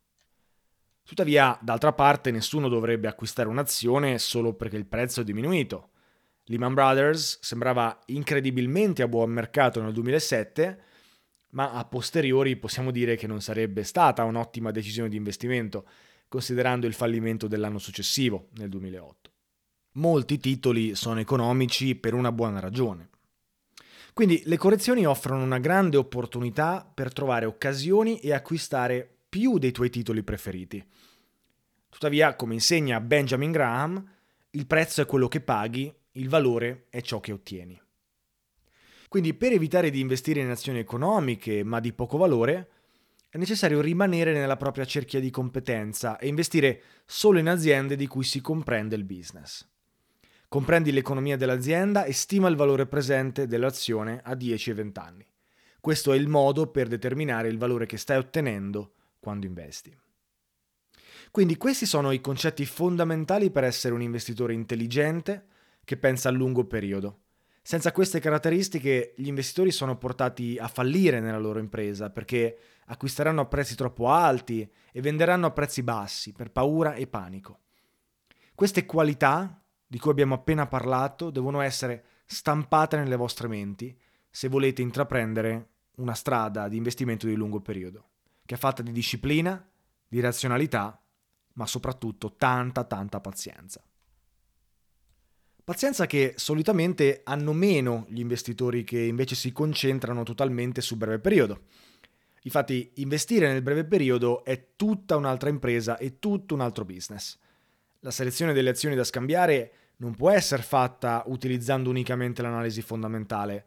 Tuttavia, 1.10 1.58
d'altra 1.60 1.92
parte, 1.92 2.30
nessuno 2.30 2.70
dovrebbe 2.70 3.08
acquistare 3.08 3.50
un'azione 3.50 4.20
solo 4.20 4.54
perché 4.54 4.78
il 4.78 4.86
prezzo 4.86 5.22
è 5.22 5.24
diminuito. 5.24 5.90
Lehman 6.44 6.76
Brothers 6.76 7.40
sembrava 7.42 8.00
incredibilmente 8.06 9.02
a 9.02 9.08
buon 9.08 9.32
mercato 9.32 9.82
nel 9.82 9.92
2007, 9.92 10.82
ma 11.54 11.72
a 11.72 11.84
posteriori 11.86 12.58
possiamo 12.58 12.92
dire 12.92 13.16
che 13.16 13.26
non 13.26 13.42
sarebbe 13.42 13.82
stata 13.82 14.24
un'ottima 14.24 14.70
decisione 14.70 15.10
di 15.10 15.16
investimento, 15.16 15.88
considerando 16.28 16.86
il 16.86 16.94
fallimento 16.94 17.48
dell'anno 17.48 17.80
successivo, 17.80 18.50
nel 18.58 18.70
2008. 18.70 19.32
Molti 19.94 20.38
titoli 20.38 20.94
sono 20.94 21.20
economici 21.20 21.96
per 21.96 22.14
una 22.14 22.32
buona 22.32 22.60
ragione. 22.60 23.10
Quindi 24.14 24.44
le 24.46 24.58
correzioni 24.58 25.08
offrono 25.08 25.42
una 25.42 25.58
grande 25.58 25.98
opportunità 25.98 26.88
per 26.94 27.12
trovare 27.12 27.48
occasioni 27.48 28.20
e 28.20 28.32
acquistare 28.32 29.16
più 29.30 29.60
dei 29.60 29.72
tuoi 29.72 29.92
titoli 29.92 30.24
preferiti. 30.24 30.84
Tuttavia, 31.88 32.36
come 32.36 32.56
insegna 32.56 33.00
Benjamin 33.00 33.52
Graham, 33.52 34.04
il 34.52 34.66
prezzo 34.66 35.02
è 35.02 35.06
quello 35.06 35.28
che 35.28 35.42
paghi, 35.42 35.94
il 36.14 36.28
valore 36.28 36.88
è 36.90 37.02
ciò 37.02 37.20
che 37.20 37.32
ottieni. 37.32 37.80
Quindi 39.08 39.34
per 39.36 39.54
evitare 39.54 39.90
di 39.90 40.00
investire 40.00 40.42
in 40.42 40.50
azioni 40.50 40.80
economiche 40.80 41.64
ma 41.64 41.80
di 41.80 41.94
poco 41.94 42.18
valore, 42.18 42.70
è 43.30 43.38
necessario 43.38 43.80
rimanere 43.80 44.34
nella 44.34 44.58
propria 44.58 44.86
cerchia 44.86 45.20
di 45.20 45.30
competenza 45.30 46.18
e 46.18 46.28
investire 46.28 46.82
solo 47.06 47.38
in 47.38 47.48
aziende 47.48 47.96
di 47.96 48.08
cui 48.08 48.24
si 48.24 48.42
comprende 48.42 48.96
il 48.96 49.04
business. 49.04 49.68
Comprendi 50.48 50.92
l'economia 50.92 51.38
dell'azienda 51.38 52.06
e 52.06 52.14
stima 52.14 52.48
il 52.48 52.56
valore 52.56 52.88
presente 52.88 53.46
dell'azione 53.46 54.20
a 54.24 54.34
10 54.34 54.72
e 54.72 54.74
20 54.74 55.00
anni. 55.00 55.28
Questo 55.80 56.12
è 56.12 56.18
il 56.18 56.28
modo 56.28 56.68
per 56.68 56.88
determinare 56.88 57.50
il 57.50 57.60
valore 57.60 57.86
che 57.86 57.98
stai 57.98 58.18
ottenendo 58.18 58.94
quando 59.20 59.46
investi. 59.46 59.96
Quindi 61.32 61.58
questi 61.58 61.86
sono 61.86 62.12
i 62.12 62.22
concetti 62.22 62.66
fondamentali 62.66 63.52
per 63.52 63.64
essere 63.64 63.94
un 63.94 64.02
investitore 64.02 64.54
intelligente 64.54 65.46
che 65.84 65.98
pensa 65.98 66.30
a 66.30 66.32
lungo 66.32 66.66
periodo. 66.66 67.22
Senza 67.62 67.92
queste 67.92 68.20
caratteristiche 68.20 69.14
gli 69.16 69.28
investitori 69.28 69.72
sono 69.72 69.98
portati 69.98 70.58
a 70.58 70.68
fallire 70.68 71.20
nella 71.20 71.38
loro 71.38 71.60
impresa 71.60 72.10
perché 72.10 72.58
acquisteranno 72.86 73.42
a 73.42 73.46
prezzi 73.46 73.76
troppo 73.76 74.10
alti 74.10 74.68
e 74.92 75.02
venderanno 75.02 75.46
a 75.46 75.52
prezzi 75.52 75.84
bassi 75.84 76.32
per 76.32 76.52
paura 76.52 76.96
e 76.96 77.06
panico. 77.06 77.60
Queste 78.56 78.86
qualità 78.86 79.64
di 79.86 80.00
cui 80.00 80.12
abbiamo 80.12 80.36
appena 80.36 80.68
parlato 80.68 81.30
devono 81.30 81.62
essere 81.62 82.06
stampate 82.26 82.98
nelle 82.98 83.16
vostre 83.16 83.48
menti 83.48 83.96
se 84.30 84.48
volete 84.48 84.82
intraprendere 84.82 85.70
una 85.98 86.14
strada 86.14 86.68
di 86.68 86.78
investimento 86.78 87.28
di 87.28 87.36
lungo 87.36 87.60
periodo, 87.62 88.10
che 88.50 88.56
è 88.56 88.58
fatta 88.58 88.82
di 88.82 88.92
disciplina, 88.92 89.64
di 90.08 90.20
razionalità, 90.22 91.00
ma 91.54 91.68
soprattutto 91.68 92.34
tanta 92.36 92.84
tanta 92.84 93.20
pazienza. 93.20 93.80
Pazienza 95.64 96.08
che 96.08 96.34
solitamente 96.36 97.22
hanno 97.26 97.54
meno 97.54 98.08
gli 98.10 98.18
investitori 98.18 98.84
che 98.84 99.02
invece 99.02 99.36
si 99.36 99.52
concentrano 99.52 100.24
totalmente 100.24 100.82
sul 100.82 100.98
breve 100.98 101.20
periodo. 101.20 101.66
Infatti 102.42 102.90
investire 102.96 103.52
nel 103.52 103.62
breve 103.62 103.86
periodo 103.86 104.44
è 104.44 104.70
tutta 104.76 105.16
un'altra 105.16 105.50
impresa 105.50 106.00
e 106.00 106.18
tutto 106.18 106.56
un 106.56 106.62
altro 106.62 106.86
business. 106.86 107.38
La 108.00 108.10
selezione 108.10 108.54
delle 108.54 108.72
azioni 108.72 108.96
da 108.96 109.04
scambiare 109.04 109.74
non 109.98 110.16
può 110.16 110.32
essere 110.32 110.64
fatta 110.64 111.22
utilizzando 111.28 111.92
unicamente 111.92 112.42
l'analisi 112.42 112.82
fondamentale, 112.82 113.66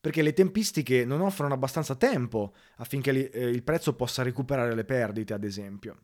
perché 0.00 0.22
le 0.22 0.32
tempistiche 0.32 1.04
non 1.04 1.20
offrono 1.20 1.52
abbastanza 1.52 1.94
tempo 1.94 2.54
affinché 2.76 3.30
eh, 3.30 3.48
il 3.48 3.62
prezzo 3.62 3.94
possa 3.94 4.22
recuperare 4.22 4.74
le 4.74 4.84
perdite, 4.84 5.34
ad 5.34 5.44
esempio. 5.44 5.96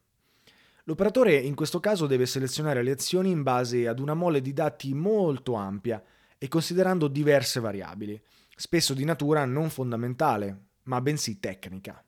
L'operatore 0.85 1.35
in 1.35 1.55
questo 1.55 1.81
caso 1.81 2.07
deve 2.07 2.27
selezionare 2.27 2.83
le 2.83 2.93
azioni 2.93 3.31
in 3.31 3.43
base 3.43 3.89
ad 3.89 3.99
una 3.99 4.15
mole 4.15 4.41
di 4.41 4.53
dati 4.53 4.95
molto 4.95 5.55
ampia 5.55 6.03
e 6.39 6.47
considerando 6.49 7.09
diverse 7.09 7.59
variabili, 7.59 8.21
spesso 8.55 8.95
di 8.95 9.05
natura 9.05 9.45
non 9.47 9.71
fondamentale, 9.71 10.67
ma 10.85 11.01
bensì 11.01 11.41
tecnica. 11.41 12.01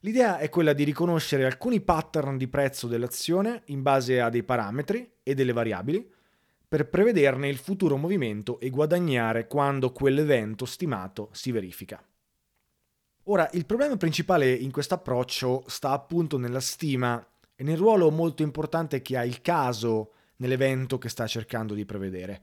L'idea 0.00 0.38
è 0.38 0.48
quella 0.48 0.72
di 0.72 0.82
riconoscere 0.82 1.44
alcuni 1.44 1.82
pattern 1.82 2.38
di 2.38 2.48
prezzo 2.48 2.86
dell'azione 2.88 3.62
in 3.66 3.82
base 3.82 4.20
a 4.20 4.30
dei 4.30 4.42
parametri 4.42 5.18
e 5.22 5.34
delle 5.34 5.52
variabili 5.52 6.10
per 6.70 6.88
prevederne 6.88 7.48
il 7.48 7.56
futuro 7.56 7.96
movimento 7.96 8.60
e 8.60 8.70
guadagnare 8.70 9.48
quando 9.48 9.90
quell'evento 9.90 10.66
stimato 10.66 11.28
si 11.32 11.50
verifica. 11.50 12.00
Ora, 13.24 13.50
il 13.54 13.66
problema 13.66 13.96
principale 13.96 14.52
in 14.52 14.70
questo 14.70 14.94
approccio 14.94 15.64
sta 15.66 15.90
appunto 15.90 16.38
nella 16.38 16.60
stima 16.60 17.26
e 17.56 17.64
nel 17.64 17.76
ruolo 17.76 18.12
molto 18.12 18.44
importante 18.44 19.02
che 19.02 19.16
ha 19.16 19.24
il 19.24 19.40
caso 19.40 20.12
nell'evento 20.36 20.96
che 20.96 21.08
sta 21.08 21.26
cercando 21.26 21.74
di 21.74 21.84
prevedere. 21.84 22.40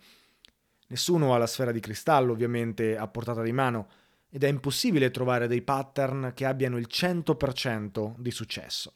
Nessuno 0.88 1.34
ha 1.34 1.38
la 1.38 1.48
sfera 1.48 1.72
di 1.72 1.80
cristallo 1.80 2.34
ovviamente 2.34 2.98
a 2.98 3.08
portata 3.08 3.42
di 3.42 3.54
mano 3.54 3.88
ed 4.30 4.44
è 4.44 4.50
impossibile 4.50 5.10
trovare 5.10 5.48
dei 5.48 5.62
pattern 5.62 6.34
che 6.36 6.44
abbiano 6.44 6.78
il 6.78 6.88
100% 6.92 8.16
di 8.18 8.32
successo. 8.32 8.92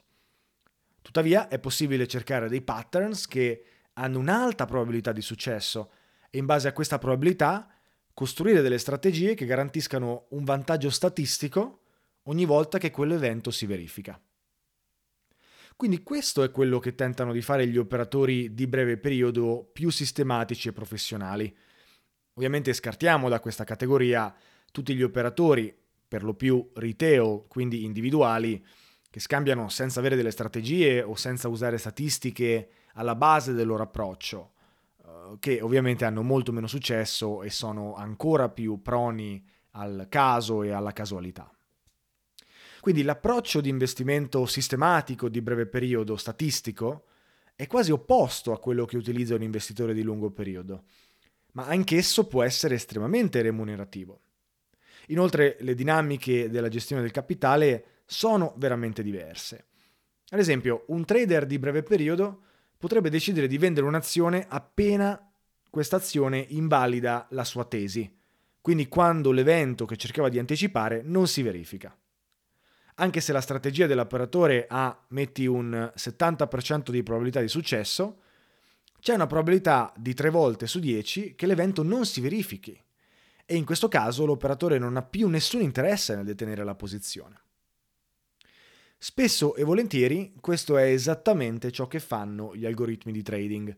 Tuttavia 1.02 1.48
è 1.48 1.58
possibile 1.58 2.06
cercare 2.06 2.50
dei 2.50 2.62
patterns 2.62 3.28
che 3.28 3.64
hanno 4.02 4.20
un'alta 4.20 4.66
probabilità 4.66 5.12
di 5.12 5.22
successo 5.22 5.92
e 6.30 6.40
in 6.40 6.46
base 6.46 6.68
a 6.68 6.74
questa 6.74 6.98
probabilità 6.98 7.72
costruire 8.14 8.62
delle 8.62 8.80
strategie 8.80 9.36
che 9.36 9.46
garantiscano 9.46 10.26
un 10.30 10.44
vantaggio 10.44 10.90
statistico 10.90 11.84
ogni 12.24 12.46
volta 12.46 12.78
che 12.78 12.92
quell'evento 12.92 13.52
si 13.52 13.66
verifica. 13.66 14.20
Quindi 15.76 16.04
questo 16.04 16.44
è 16.44 16.52
quello 16.52 16.80
che 16.80 16.96
tentano 16.96 17.32
di 17.32 17.42
fare 17.42 17.68
gli 17.68 17.78
operatori 17.78 18.54
di 18.54 18.68
breve 18.68 18.98
periodo 18.98 19.70
più 19.72 19.90
sistematici 19.90 20.68
e 20.68 20.74
professionali. 20.74 21.56
Ovviamente 22.34 22.74
scartiamo 22.74 23.30
da 23.30 23.40
questa 23.40 23.64
categoria 23.64 24.34
tutti 24.72 24.96
gli 24.96 25.04
operatori, 25.04 25.76
per 26.08 26.24
lo 26.24 26.34
più 26.34 26.72
retail, 26.74 27.46
quindi 27.48 27.84
individuali, 27.84 28.64
che 29.10 29.20
scambiano 29.20 29.70
senza 29.70 30.00
avere 30.00 30.16
delle 30.16 30.32
strategie 30.32 31.02
o 31.02 31.16
senza 31.16 31.48
usare 31.48 31.78
statistiche 31.78 32.70
alla 32.94 33.16
base 33.16 33.54
del 33.54 33.68
loro 33.68 33.84
approccio, 33.84 34.52
eh, 35.04 35.38
che 35.40 35.62
ovviamente 35.62 36.06
hanno 36.06 36.24
molto 36.24 36.52
meno 36.52 36.68
successo 36.68 37.44
e 37.44 37.50
sono 37.50 37.96
ancora 37.96 38.50
più 38.50 38.82
proni 38.82 39.44
al 39.72 40.08
caso 40.10 40.64
e 40.64 40.72
alla 40.72 40.94
casualità. 40.94 41.50
Quindi 42.82 43.04
l'approccio 43.04 43.62
di 43.62 43.70
investimento 43.70 44.46
sistematico 44.46 45.30
di 45.30 45.42
breve 45.42 45.68
periodo, 45.68 46.18
statistico, 46.18 47.06
è 47.56 47.68
quasi 47.68 47.92
opposto 47.92 48.54
a 48.54 48.60
quello 48.60 48.86
che 48.86 48.98
utilizza 48.98 49.36
un 49.36 49.44
investitore 49.44 49.94
di 49.94 50.02
lungo 50.02 50.32
periodo, 50.32 50.86
ma 51.52 51.68
anch'esso 51.68 52.26
può 52.26 52.42
essere 52.42 52.74
estremamente 52.74 53.42
remunerativo. 53.44 54.22
Inoltre 55.08 55.58
le 55.60 55.76
dinamiche 55.76 56.50
della 56.50 56.70
gestione 56.70 57.04
del 57.04 57.12
capitale 57.12 58.02
sono 58.06 58.56
veramente 58.58 59.04
diverse. 59.04 59.66
Ad 60.30 60.40
esempio, 60.40 60.86
un 60.88 61.06
trader 61.06 61.46
di 61.46 61.60
breve 61.60 61.84
periodo 61.84 62.46
potrebbe 62.82 63.12
decidere 63.12 63.46
di 63.46 63.60
vendere 63.60 63.86
un'azione 63.86 64.44
appena 64.50 65.32
questa 65.70 65.98
azione 65.98 66.44
invalida 66.50 67.28
la 67.30 67.44
sua 67.44 67.64
tesi, 67.64 68.12
quindi 68.60 68.88
quando 68.88 69.32
l'evento 69.32 69.86
che 69.86 69.98
cercava 69.98 70.30
di 70.30 70.40
anticipare 70.40 71.04
non 71.06 71.28
si 71.28 71.44
verifica. 71.44 71.96
Anche 72.96 73.22
se 73.22 73.34
la 73.34 73.40
strategia 73.40 73.86
dell'operatore 73.86 74.66
ha, 74.68 75.00
metti 75.10 75.46
un 75.46 75.92
70% 75.96 76.90
di 76.90 77.04
probabilità 77.04 77.40
di 77.40 77.48
successo, 77.48 78.22
c'è 79.00 79.14
una 79.14 79.28
probabilità 79.28 79.94
di 79.96 80.16
3 80.16 80.32
volte 80.32 80.66
su 80.66 80.80
10 80.80 81.36
che 81.36 81.46
l'evento 81.46 81.84
non 81.84 82.08
si 82.08 82.20
verifichi. 82.20 82.76
E 83.46 83.56
in 83.56 83.64
questo 83.64 83.90
caso 83.90 84.26
l'operatore 84.26 84.80
non 84.80 84.98
ha 84.98 85.04
più 85.04 85.28
nessun 85.28 85.62
interesse 85.62 86.16
nel 86.16 86.26
detenere 86.26 86.64
la 86.64 86.76
posizione. 86.76 87.42
Spesso 89.04 89.56
e 89.56 89.64
volentieri 89.64 90.36
questo 90.40 90.78
è 90.78 90.84
esattamente 90.84 91.72
ciò 91.72 91.88
che 91.88 92.00
fanno 92.00 92.56
gli 92.56 92.68
algoritmi 92.68 93.12
di 93.12 93.24
trading 93.24 93.76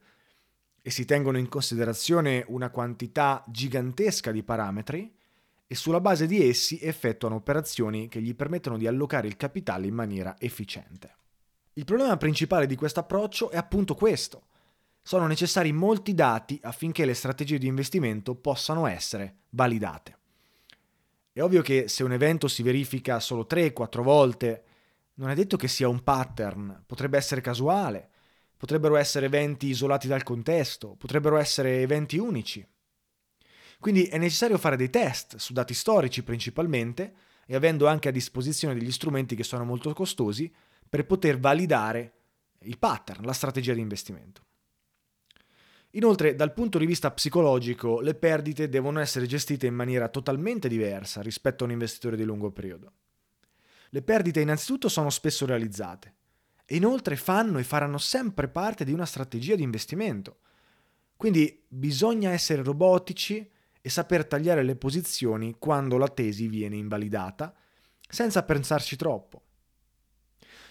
e 0.81 0.89
si 0.89 1.05
tengono 1.05 1.37
in 1.37 1.47
considerazione 1.47 2.43
una 2.49 2.69
quantità 2.69 3.41
gigantesca 3.47 4.33
di 4.33 4.43
parametri 4.43 5.15
e 5.65 5.75
sulla 5.75 6.01
base 6.01 6.27
di 6.27 6.45
essi 6.45 6.77
effettuano 6.81 7.35
operazioni 7.35 8.09
che 8.09 8.21
gli 8.21 8.35
permettono 8.35 8.77
di 8.77 8.85
allocare 8.85 9.27
il 9.27 9.37
capitale 9.37 9.87
in 9.87 9.93
maniera 9.93 10.35
efficiente. 10.39 11.15
Il 11.75 11.85
problema 11.85 12.17
principale 12.17 12.67
di 12.67 12.75
questo 12.75 12.99
approccio 12.99 13.49
è 13.49 13.55
appunto 13.55 13.95
questo. 13.95 14.47
Sono 15.01 15.25
necessari 15.25 15.71
molti 15.71 16.13
dati 16.13 16.59
affinché 16.61 17.05
le 17.05 17.13
strategie 17.13 17.59
di 17.59 17.67
investimento 17.67 18.35
possano 18.35 18.87
essere 18.87 19.35
validate. 19.51 20.17
È 21.31 21.41
ovvio 21.41 21.61
che 21.61 21.87
se 21.87 22.03
un 22.03 22.11
evento 22.11 22.49
si 22.49 22.61
verifica 22.61 23.21
solo 23.21 23.47
3-4 23.49 24.01
volte, 24.01 24.63
non 25.15 25.29
è 25.29 25.35
detto 25.35 25.57
che 25.57 25.67
sia 25.67 25.87
un 25.87 26.03
pattern, 26.03 26.83
potrebbe 26.85 27.17
essere 27.17 27.41
casuale, 27.41 28.09
potrebbero 28.57 28.95
essere 28.95 29.25
eventi 29.25 29.67
isolati 29.67 30.07
dal 30.07 30.23
contesto, 30.23 30.95
potrebbero 30.95 31.37
essere 31.37 31.81
eventi 31.81 32.17
unici. 32.17 32.65
Quindi 33.79 34.05
è 34.05 34.17
necessario 34.17 34.57
fare 34.57 34.77
dei 34.77 34.89
test 34.89 35.35
su 35.35 35.51
dati 35.51 35.73
storici 35.73 36.23
principalmente 36.23 37.13
e 37.45 37.55
avendo 37.55 37.87
anche 37.87 38.07
a 38.07 38.11
disposizione 38.11 38.73
degli 38.73 38.91
strumenti 38.91 39.35
che 39.35 39.43
sono 39.43 39.65
molto 39.65 39.93
costosi 39.93 40.51
per 40.87 41.05
poter 41.05 41.39
validare 41.39 42.13
il 42.59 42.77
pattern, 42.77 43.25
la 43.25 43.33
strategia 43.33 43.73
di 43.73 43.81
investimento. 43.81 44.41
Inoltre, 45.95 46.33
dal 46.35 46.53
punto 46.53 46.79
di 46.79 46.85
vista 46.85 47.11
psicologico, 47.11 47.99
le 47.99 48.15
perdite 48.15 48.69
devono 48.69 48.99
essere 48.99 49.27
gestite 49.27 49.67
in 49.67 49.75
maniera 49.75 50.07
totalmente 50.07 50.67
diversa 50.67 51.21
rispetto 51.21 51.63
a 51.63 51.67
un 51.67 51.73
investitore 51.73 52.15
di 52.15 52.23
lungo 52.23 52.51
periodo. 52.51 52.93
Le 53.93 54.01
perdite 54.01 54.41
innanzitutto 54.41 54.89
sono 54.89 55.11
spesso 55.11 55.45
realizzate 55.45 56.15
e 56.65 56.77
inoltre 56.77 57.15
fanno 57.15 57.59
e 57.59 57.63
faranno 57.63 57.99
sempre 57.99 58.47
parte 58.47 58.83
di 58.83 58.91
una 58.91 59.05
strategia 59.05 59.53
di 59.53 59.61
investimento. 59.61 60.39
Quindi 61.15 61.63
bisogna 61.67 62.31
essere 62.31 62.63
robotici 62.63 63.47
e 63.79 63.89
saper 63.91 64.25
tagliare 64.25 64.63
le 64.63 64.75
posizioni 64.77 65.57
quando 65.59 65.97
la 65.97 66.07
tesi 66.07 66.47
viene 66.47 66.75
invalidata, 66.75 67.53
senza 68.09 68.41
pensarci 68.41 68.95
troppo. 68.95 69.43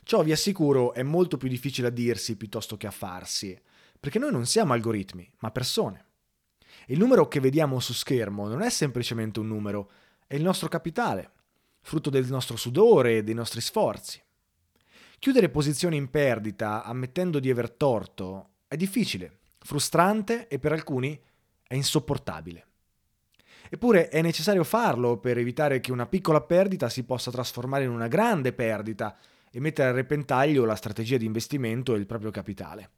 Ciò 0.02 0.24
vi 0.24 0.32
assicuro 0.32 0.92
è 0.92 1.04
molto 1.04 1.36
più 1.36 1.48
difficile 1.48 1.86
a 1.86 1.90
dirsi 1.92 2.36
piuttosto 2.36 2.76
che 2.76 2.88
a 2.88 2.90
farsi, 2.90 3.56
perché 4.00 4.18
noi 4.18 4.32
non 4.32 4.46
siamo 4.46 4.72
algoritmi, 4.72 5.30
ma 5.38 5.52
persone. 5.52 6.06
Il 6.86 6.98
numero 6.98 7.28
che 7.28 7.38
vediamo 7.38 7.78
su 7.78 7.92
schermo 7.92 8.48
non 8.48 8.62
è 8.62 8.68
semplicemente 8.68 9.38
un 9.38 9.46
numero, 9.46 9.92
è 10.26 10.34
il 10.34 10.42
nostro 10.42 10.68
capitale. 10.68 11.30
Frutto 11.82 12.10
del 12.10 12.26
nostro 12.26 12.56
sudore 12.56 13.18
e 13.18 13.22
dei 13.22 13.34
nostri 13.34 13.60
sforzi. 13.60 14.22
Chiudere 15.18 15.50
posizioni 15.50 15.96
in 15.96 16.10
perdita 16.10 16.82
ammettendo 16.82 17.38
di 17.38 17.50
aver 17.50 17.70
torto 17.70 18.54
è 18.66 18.76
difficile, 18.76 19.40
frustrante 19.58 20.48
e 20.48 20.58
per 20.58 20.72
alcuni 20.72 21.20
è 21.62 21.74
insopportabile. 21.74 22.66
Eppure 23.68 24.08
è 24.08 24.20
necessario 24.20 24.64
farlo 24.64 25.18
per 25.18 25.38
evitare 25.38 25.80
che 25.80 25.92
una 25.92 26.06
piccola 26.06 26.40
perdita 26.40 26.88
si 26.88 27.04
possa 27.04 27.30
trasformare 27.30 27.84
in 27.84 27.90
una 27.90 28.08
grande 28.08 28.52
perdita 28.52 29.16
e 29.50 29.60
mettere 29.60 29.90
a 29.90 29.92
repentaglio 29.92 30.64
la 30.64 30.74
strategia 30.74 31.16
di 31.16 31.24
investimento 31.24 31.94
e 31.94 31.98
il 31.98 32.06
proprio 32.06 32.30
capitale. 32.30 32.90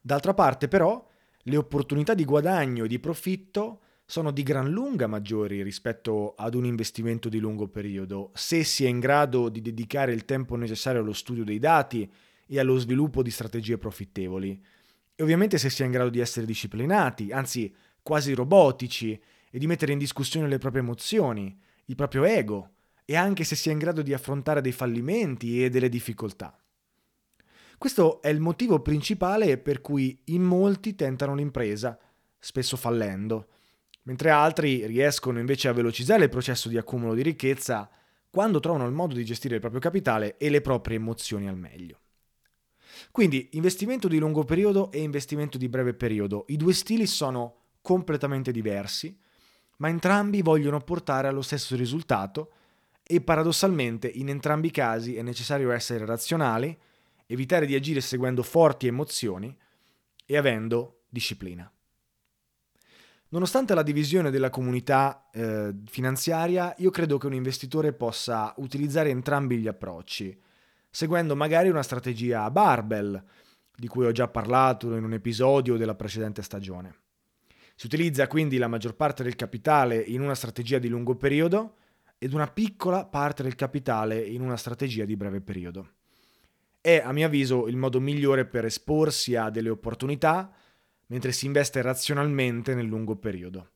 D'altra 0.00 0.34
parte, 0.34 0.68
però, 0.68 1.04
le 1.44 1.56
opportunità 1.56 2.14
di 2.14 2.24
guadagno 2.24 2.84
e 2.84 2.88
di 2.88 2.98
profitto 2.98 3.80
sono 4.12 4.30
di 4.30 4.42
gran 4.42 4.68
lunga 4.68 5.06
maggiori 5.06 5.62
rispetto 5.62 6.34
ad 6.36 6.54
un 6.54 6.66
investimento 6.66 7.30
di 7.30 7.38
lungo 7.38 7.68
periodo, 7.68 8.30
se 8.34 8.62
si 8.62 8.84
è 8.84 8.88
in 8.88 9.00
grado 9.00 9.48
di 9.48 9.62
dedicare 9.62 10.12
il 10.12 10.26
tempo 10.26 10.54
necessario 10.54 11.00
allo 11.00 11.14
studio 11.14 11.44
dei 11.44 11.58
dati 11.58 12.12
e 12.46 12.60
allo 12.60 12.76
sviluppo 12.76 13.22
di 13.22 13.30
strategie 13.30 13.78
profittevoli. 13.78 14.62
E 15.14 15.22
ovviamente 15.22 15.56
se 15.56 15.70
si 15.70 15.80
è 15.80 15.86
in 15.86 15.92
grado 15.92 16.10
di 16.10 16.18
essere 16.18 16.44
disciplinati, 16.44 17.32
anzi 17.32 17.74
quasi 18.02 18.34
robotici, 18.34 19.18
e 19.50 19.58
di 19.58 19.66
mettere 19.66 19.92
in 19.92 19.98
discussione 19.98 20.46
le 20.46 20.58
proprie 20.58 20.82
emozioni, 20.82 21.58
il 21.86 21.94
proprio 21.94 22.24
ego, 22.24 22.72
e 23.06 23.16
anche 23.16 23.44
se 23.44 23.56
si 23.56 23.70
è 23.70 23.72
in 23.72 23.78
grado 23.78 24.02
di 24.02 24.12
affrontare 24.12 24.60
dei 24.60 24.72
fallimenti 24.72 25.64
e 25.64 25.70
delle 25.70 25.88
difficoltà. 25.88 26.54
Questo 27.78 28.20
è 28.20 28.28
il 28.28 28.40
motivo 28.40 28.80
principale 28.80 29.56
per 29.56 29.80
cui 29.80 30.20
in 30.24 30.42
molti 30.42 30.94
tentano 30.96 31.34
l'impresa, 31.34 31.98
spesso 32.38 32.76
fallendo, 32.76 33.46
mentre 34.02 34.30
altri 34.30 34.86
riescono 34.86 35.38
invece 35.38 35.68
a 35.68 35.72
velocizzare 35.72 36.24
il 36.24 36.30
processo 36.30 36.68
di 36.68 36.76
accumulo 36.76 37.14
di 37.14 37.22
ricchezza 37.22 37.88
quando 38.30 38.60
trovano 38.60 38.86
il 38.86 38.92
modo 38.92 39.14
di 39.14 39.24
gestire 39.24 39.56
il 39.56 39.60
proprio 39.60 39.80
capitale 39.80 40.36
e 40.38 40.48
le 40.48 40.60
proprie 40.60 40.96
emozioni 40.96 41.48
al 41.48 41.56
meglio. 41.56 42.00
Quindi 43.10 43.50
investimento 43.52 44.08
di 44.08 44.18
lungo 44.18 44.44
periodo 44.44 44.90
e 44.90 45.00
investimento 45.00 45.58
di 45.58 45.68
breve 45.68 45.94
periodo, 45.94 46.44
i 46.48 46.56
due 46.56 46.72
stili 46.72 47.06
sono 47.06 47.56
completamente 47.82 48.52
diversi, 48.52 49.18
ma 49.78 49.88
entrambi 49.88 50.42
vogliono 50.42 50.80
portare 50.80 51.28
allo 51.28 51.42
stesso 51.42 51.76
risultato 51.76 52.52
e 53.02 53.20
paradossalmente 53.20 54.08
in 54.08 54.28
entrambi 54.28 54.68
i 54.68 54.70
casi 54.70 55.16
è 55.16 55.22
necessario 55.22 55.72
essere 55.72 56.06
razionali, 56.06 56.76
evitare 57.26 57.66
di 57.66 57.74
agire 57.74 58.00
seguendo 58.00 58.42
forti 58.42 58.86
emozioni 58.86 59.54
e 60.24 60.36
avendo 60.36 61.02
disciplina. 61.08 61.70
Nonostante 63.32 63.74
la 63.74 63.82
divisione 63.82 64.30
della 64.30 64.50
comunità 64.50 65.30
eh, 65.32 65.74
finanziaria, 65.86 66.74
io 66.76 66.90
credo 66.90 67.16
che 67.16 67.26
un 67.26 67.32
investitore 67.32 67.94
possa 67.94 68.52
utilizzare 68.58 69.08
entrambi 69.08 69.56
gli 69.56 69.66
approcci, 69.66 70.38
seguendo 70.90 71.34
magari 71.34 71.70
una 71.70 71.82
strategia 71.82 72.44
a 72.44 72.50
barbell, 72.50 73.24
di 73.74 73.88
cui 73.88 74.04
ho 74.04 74.12
già 74.12 74.28
parlato 74.28 74.94
in 74.94 75.04
un 75.04 75.14
episodio 75.14 75.78
della 75.78 75.94
precedente 75.94 76.42
stagione. 76.42 76.94
Si 77.74 77.86
utilizza 77.86 78.26
quindi 78.26 78.58
la 78.58 78.68
maggior 78.68 78.96
parte 78.96 79.22
del 79.22 79.34
capitale 79.34 79.96
in 79.96 80.20
una 80.20 80.34
strategia 80.34 80.78
di 80.78 80.88
lungo 80.88 81.16
periodo 81.16 81.76
ed 82.18 82.34
una 82.34 82.48
piccola 82.48 83.06
parte 83.06 83.42
del 83.42 83.54
capitale 83.54 84.20
in 84.20 84.42
una 84.42 84.58
strategia 84.58 85.06
di 85.06 85.16
breve 85.16 85.40
periodo 85.40 85.88
è 86.82 87.00
a 87.02 87.12
mio 87.12 87.26
avviso 87.26 87.68
il 87.68 87.76
modo 87.76 88.00
migliore 88.00 88.44
per 88.44 88.64
esporsi 88.64 89.36
a 89.36 89.50
delle 89.50 89.70
opportunità 89.70 90.52
mentre 91.12 91.30
si 91.32 91.44
investe 91.44 91.82
razionalmente 91.82 92.74
nel 92.74 92.86
lungo 92.86 93.16
periodo. 93.16 93.68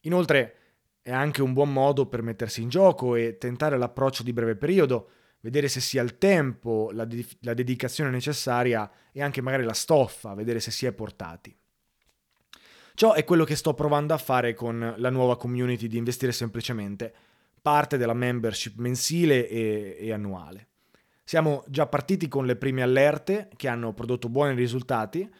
Inoltre 0.00 0.54
è 1.00 1.12
anche 1.12 1.40
un 1.40 1.52
buon 1.52 1.72
modo 1.72 2.06
per 2.06 2.22
mettersi 2.22 2.60
in 2.60 2.68
gioco 2.68 3.14
e 3.14 3.38
tentare 3.38 3.78
l'approccio 3.78 4.24
di 4.24 4.32
breve 4.32 4.56
periodo, 4.56 5.10
vedere 5.42 5.68
se 5.68 5.78
si 5.78 5.96
ha 5.96 6.02
il 6.02 6.18
tempo, 6.18 6.90
la, 6.92 7.04
de- 7.04 7.24
la 7.42 7.54
dedicazione 7.54 8.10
necessaria 8.10 8.90
e 9.12 9.22
anche 9.22 9.40
magari 9.40 9.62
la 9.62 9.74
stoffa, 9.74 10.34
vedere 10.34 10.58
se 10.58 10.72
si 10.72 10.86
è 10.86 10.92
portati. 10.92 11.56
Ciò 12.94 13.12
è 13.12 13.22
quello 13.22 13.44
che 13.44 13.54
sto 13.54 13.72
provando 13.72 14.12
a 14.12 14.18
fare 14.18 14.52
con 14.54 14.94
la 14.96 15.10
nuova 15.10 15.36
community 15.36 15.86
di 15.86 15.98
Investire 15.98 16.32
Semplicemente, 16.32 17.14
parte 17.62 17.96
della 17.96 18.12
membership 18.12 18.76
mensile 18.78 19.48
e, 19.48 19.98
e 20.00 20.12
annuale. 20.12 20.70
Siamo 21.22 21.62
già 21.68 21.86
partiti 21.86 22.26
con 22.26 22.44
le 22.44 22.56
prime 22.56 22.82
allerte 22.82 23.50
che 23.54 23.68
hanno 23.68 23.92
prodotto 23.92 24.28
buoni 24.28 24.56
risultati 24.56 25.30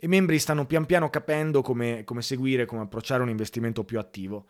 i 0.00 0.06
membri 0.06 0.38
stanno 0.38 0.66
pian 0.66 0.86
piano 0.86 1.10
capendo 1.10 1.62
come, 1.62 2.04
come 2.04 2.22
seguire, 2.22 2.66
come 2.66 2.82
approcciare 2.82 3.22
un 3.22 3.28
investimento 3.28 3.84
più 3.84 3.98
attivo. 3.98 4.46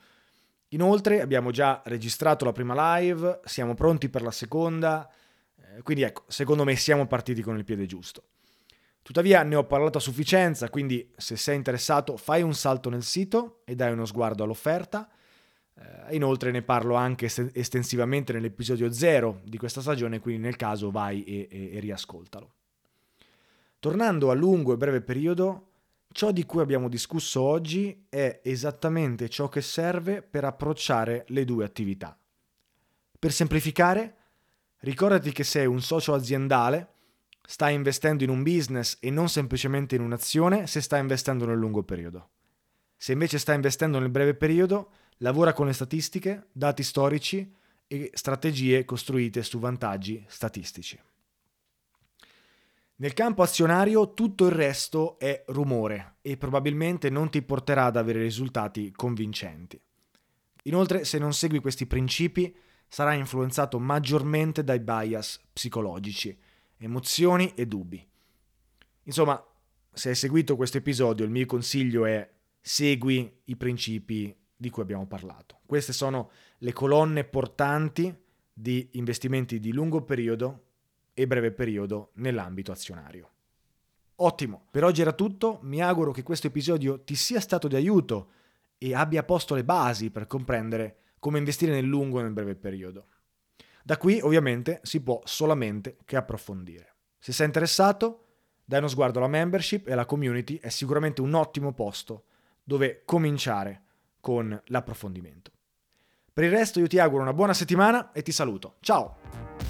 Inoltre 0.68 1.20
abbiamo 1.20 1.50
già 1.50 1.82
registrato 1.84 2.44
la 2.44 2.52
prima 2.52 2.98
live, 2.98 3.40
siamo 3.44 3.74
pronti 3.74 4.08
per 4.08 4.22
la 4.22 4.30
seconda, 4.30 5.08
eh, 5.56 5.82
quindi 5.82 6.02
ecco, 6.02 6.24
secondo 6.28 6.64
me 6.64 6.76
siamo 6.76 7.06
partiti 7.06 7.42
con 7.42 7.56
il 7.56 7.64
piede 7.64 7.86
giusto. 7.86 8.24
Tuttavia 9.02 9.42
ne 9.42 9.56
ho 9.56 9.64
parlato 9.64 9.98
a 9.98 10.00
sufficienza, 10.00 10.68
quindi 10.68 11.10
se 11.16 11.36
sei 11.36 11.56
interessato 11.56 12.16
fai 12.16 12.42
un 12.42 12.54
salto 12.54 12.90
nel 12.90 13.02
sito 13.02 13.62
e 13.64 13.74
dai 13.74 13.92
uno 13.92 14.04
sguardo 14.04 14.44
all'offerta 14.44 15.10
eh, 15.80 16.14
inoltre 16.14 16.50
ne 16.50 16.62
parlo 16.62 16.94
anche 16.94 17.26
estensivamente 17.52 18.32
nell'episodio 18.32 18.92
0 18.92 19.40
di 19.44 19.56
questa 19.56 19.80
stagione, 19.80 20.20
quindi 20.20 20.42
nel 20.42 20.56
caso 20.56 20.90
vai 20.90 21.24
e, 21.24 21.48
e, 21.50 21.76
e 21.76 21.80
riascoltalo. 21.80 22.52
Tornando 23.80 24.30
a 24.30 24.34
lungo 24.34 24.74
e 24.74 24.76
breve 24.76 25.00
periodo, 25.00 25.68
ciò 26.12 26.32
di 26.32 26.44
cui 26.44 26.60
abbiamo 26.60 26.90
discusso 26.90 27.40
oggi 27.40 28.04
è 28.10 28.40
esattamente 28.44 29.30
ciò 29.30 29.48
che 29.48 29.62
serve 29.62 30.20
per 30.20 30.44
approcciare 30.44 31.24
le 31.28 31.46
due 31.46 31.64
attività. 31.64 32.14
Per 33.18 33.32
semplificare, 33.32 34.16
ricordati 34.80 35.32
che 35.32 35.44
sei 35.44 35.64
un 35.64 35.80
socio 35.80 36.12
aziendale, 36.12 36.88
stai 37.40 37.72
investendo 37.74 38.22
in 38.22 38.28
un 38.28 38.42
business 38.42 38.98
e 39.00 39.08
non 39.08 39.30
semplicemente 39.30 39.94
in 39.94 40.02
un'azione 40.02 40.66
se 40.66 40.82
stai 40.82 41.00
investendo 41.00 41.46
nel 41.46 41.56
lungo 41.56 41.82
periodo. 41.82 42.28
Se 42.98 43.12
invece 43.12 43.38
stai 43.38 43.54
investendo 43.54 43.98
nel 43.98 44.10
breve 44.10 44.34
periodo, 44.34 44.90
lavora 45.18 45.54
con 45.54 45.64
le 45.64 45.72
statistiche, 45.72 46.48
dati 46.52 46.82
storici 46.82 47.50
e 47.86 48.10
strategie 48.12 48.84
costruite 48.84 49.42
su 49.42 49.58
vantaggi 49.58 50.22
statistici. 50.28 51.00
Nel 53.00 53.14
campo 53.14 53.40
azionario 53.40 54.12
tutto 54.12 54.44
il 54.44 54.52
resto 54.52 55.18
è 55.18 55.44
rumore 55.48 56.16
e 56.20 56.36
probabilmente 56.36 57.08
non 57.08 57.30
ti 57.30 57.40
porterà 57.40 57.86
ad 57.86 57.96
avere 57.96 58.20
risultati 58.20 58.92
convincenti. 58.92 59.80
Inoltre, 60.64 61.06
se 61.06 61.16
non 61.16 61.32
segui 61.32 61.60
questi 61.60 61.86
principi, 61.86 62.54
sarai 62.86 63.18
influenzato 63.18 63.78
maggiormente 63.78 64.62
dai 64.62 64.80
bias 64.80 65.40
psicologici, 65.50 66.38
emozioni 66.76 67.54
e 67.54 67.66
dubbi. 67.66 68.06
Insomma, 69.04 69.42
se 69.90 70.10
hai 70.10 70.14
seguito 70.14 70.54
questo 70.56 70.76
episodio, 70.76 71.24
il 71.24 71.30
mio 71.30 71.46
consiglio 71.46 72.04
è 72.04 72.30
segui 72.60 73.40
i 73.44 73.56
principi 73.56 74.36
di 74.54 74.68
cui 74.68 74.82
abbiamo 74.82 75.06
parlato. 75.06 75.60
Queste 75.64 75.94
sono 75.94 76.30
le 76.58 76.72
colonne 76.74 77.24
portanti 77.24 78.14
di 78.52 78.90
investimenti 78.92 79.58
di 79.58 79.72
lungo 79.72 80.02
periodo 80.02 80.64
e 81.20 81.26
breve 81.26 81.52
periodo 81.52 82.12
nell'ambito 82.14 82.72
azionario. 82.72 83.28
Ottimo, 84.16 84.66
per 84.70 84.84
oggi 84.84 85.02
era 85.02 85.12
tutto, 85.12 85.58
mi 85.62 85.82
auguro 85.82 86.12
che 86.12 86.22
questo 86.22 86.46
episodio 86.46 87.02
ti 87.02 87.14
sia 87.14 87.40
stato 87.40 87.68
di 87.68 87.76
aiuto 87.76 88.30
e 88.78 88.94
abbia 88.94 89.22
posto 89.22 89.54
le 89.54 89.62
basi 89.62 90.10
per 90.10 90.26
comprendere 90.26 90.96
come 91.18 91.36
investire 91.36 91.72
nel 91.72 91.84
lungo 91.84 92.20
e 92.20 92.22
nel 92.22 92.32
breve 92.32 92.54
periodo. 92.54 93.08
Da 93.82 93.98
qui 93.98 94.18
ovviamente 94.22 94.80
si 94.82 95.02
può 95.02 95.20
solamente 95.24 95.98
che 96.06 96.16
approfondire. 96.16 96.94
Se 97.18 97.32
sei 97.32 97.46
interessato, 97.46 98.24
dai 98.64 98.78
uno 98.78 98.88
sguardo 98.88 99.18
alla 99.18 99.28
membership 99.28 99.88
e 99.88 99.92
alla 99.92 100.06
community, 100.06 100.56
è 100.56 100.70
sicuramente 100.70 101.20
un 101.20 101.34
ottimo 101.34 101.74
posto 101.74 102.24
dove 102.64 103.02
cominciare 103.04 103.82
con 104.20 104.58
l'approfondimento. 104.66 105.50
Per 106.32 106.44
il 106.44 106.50
resto 106.50 106.80
io 106.80 106.86
ti 106.86 106.98
auguro 106.98 107.22
una 107.22 107.34
buona 107.34 107.52
settimana 107.52 108.12
e 108.12 108.22
ti 108.22 108.32
saluto. 108.32 108.76
Ciao! 108.80 109.69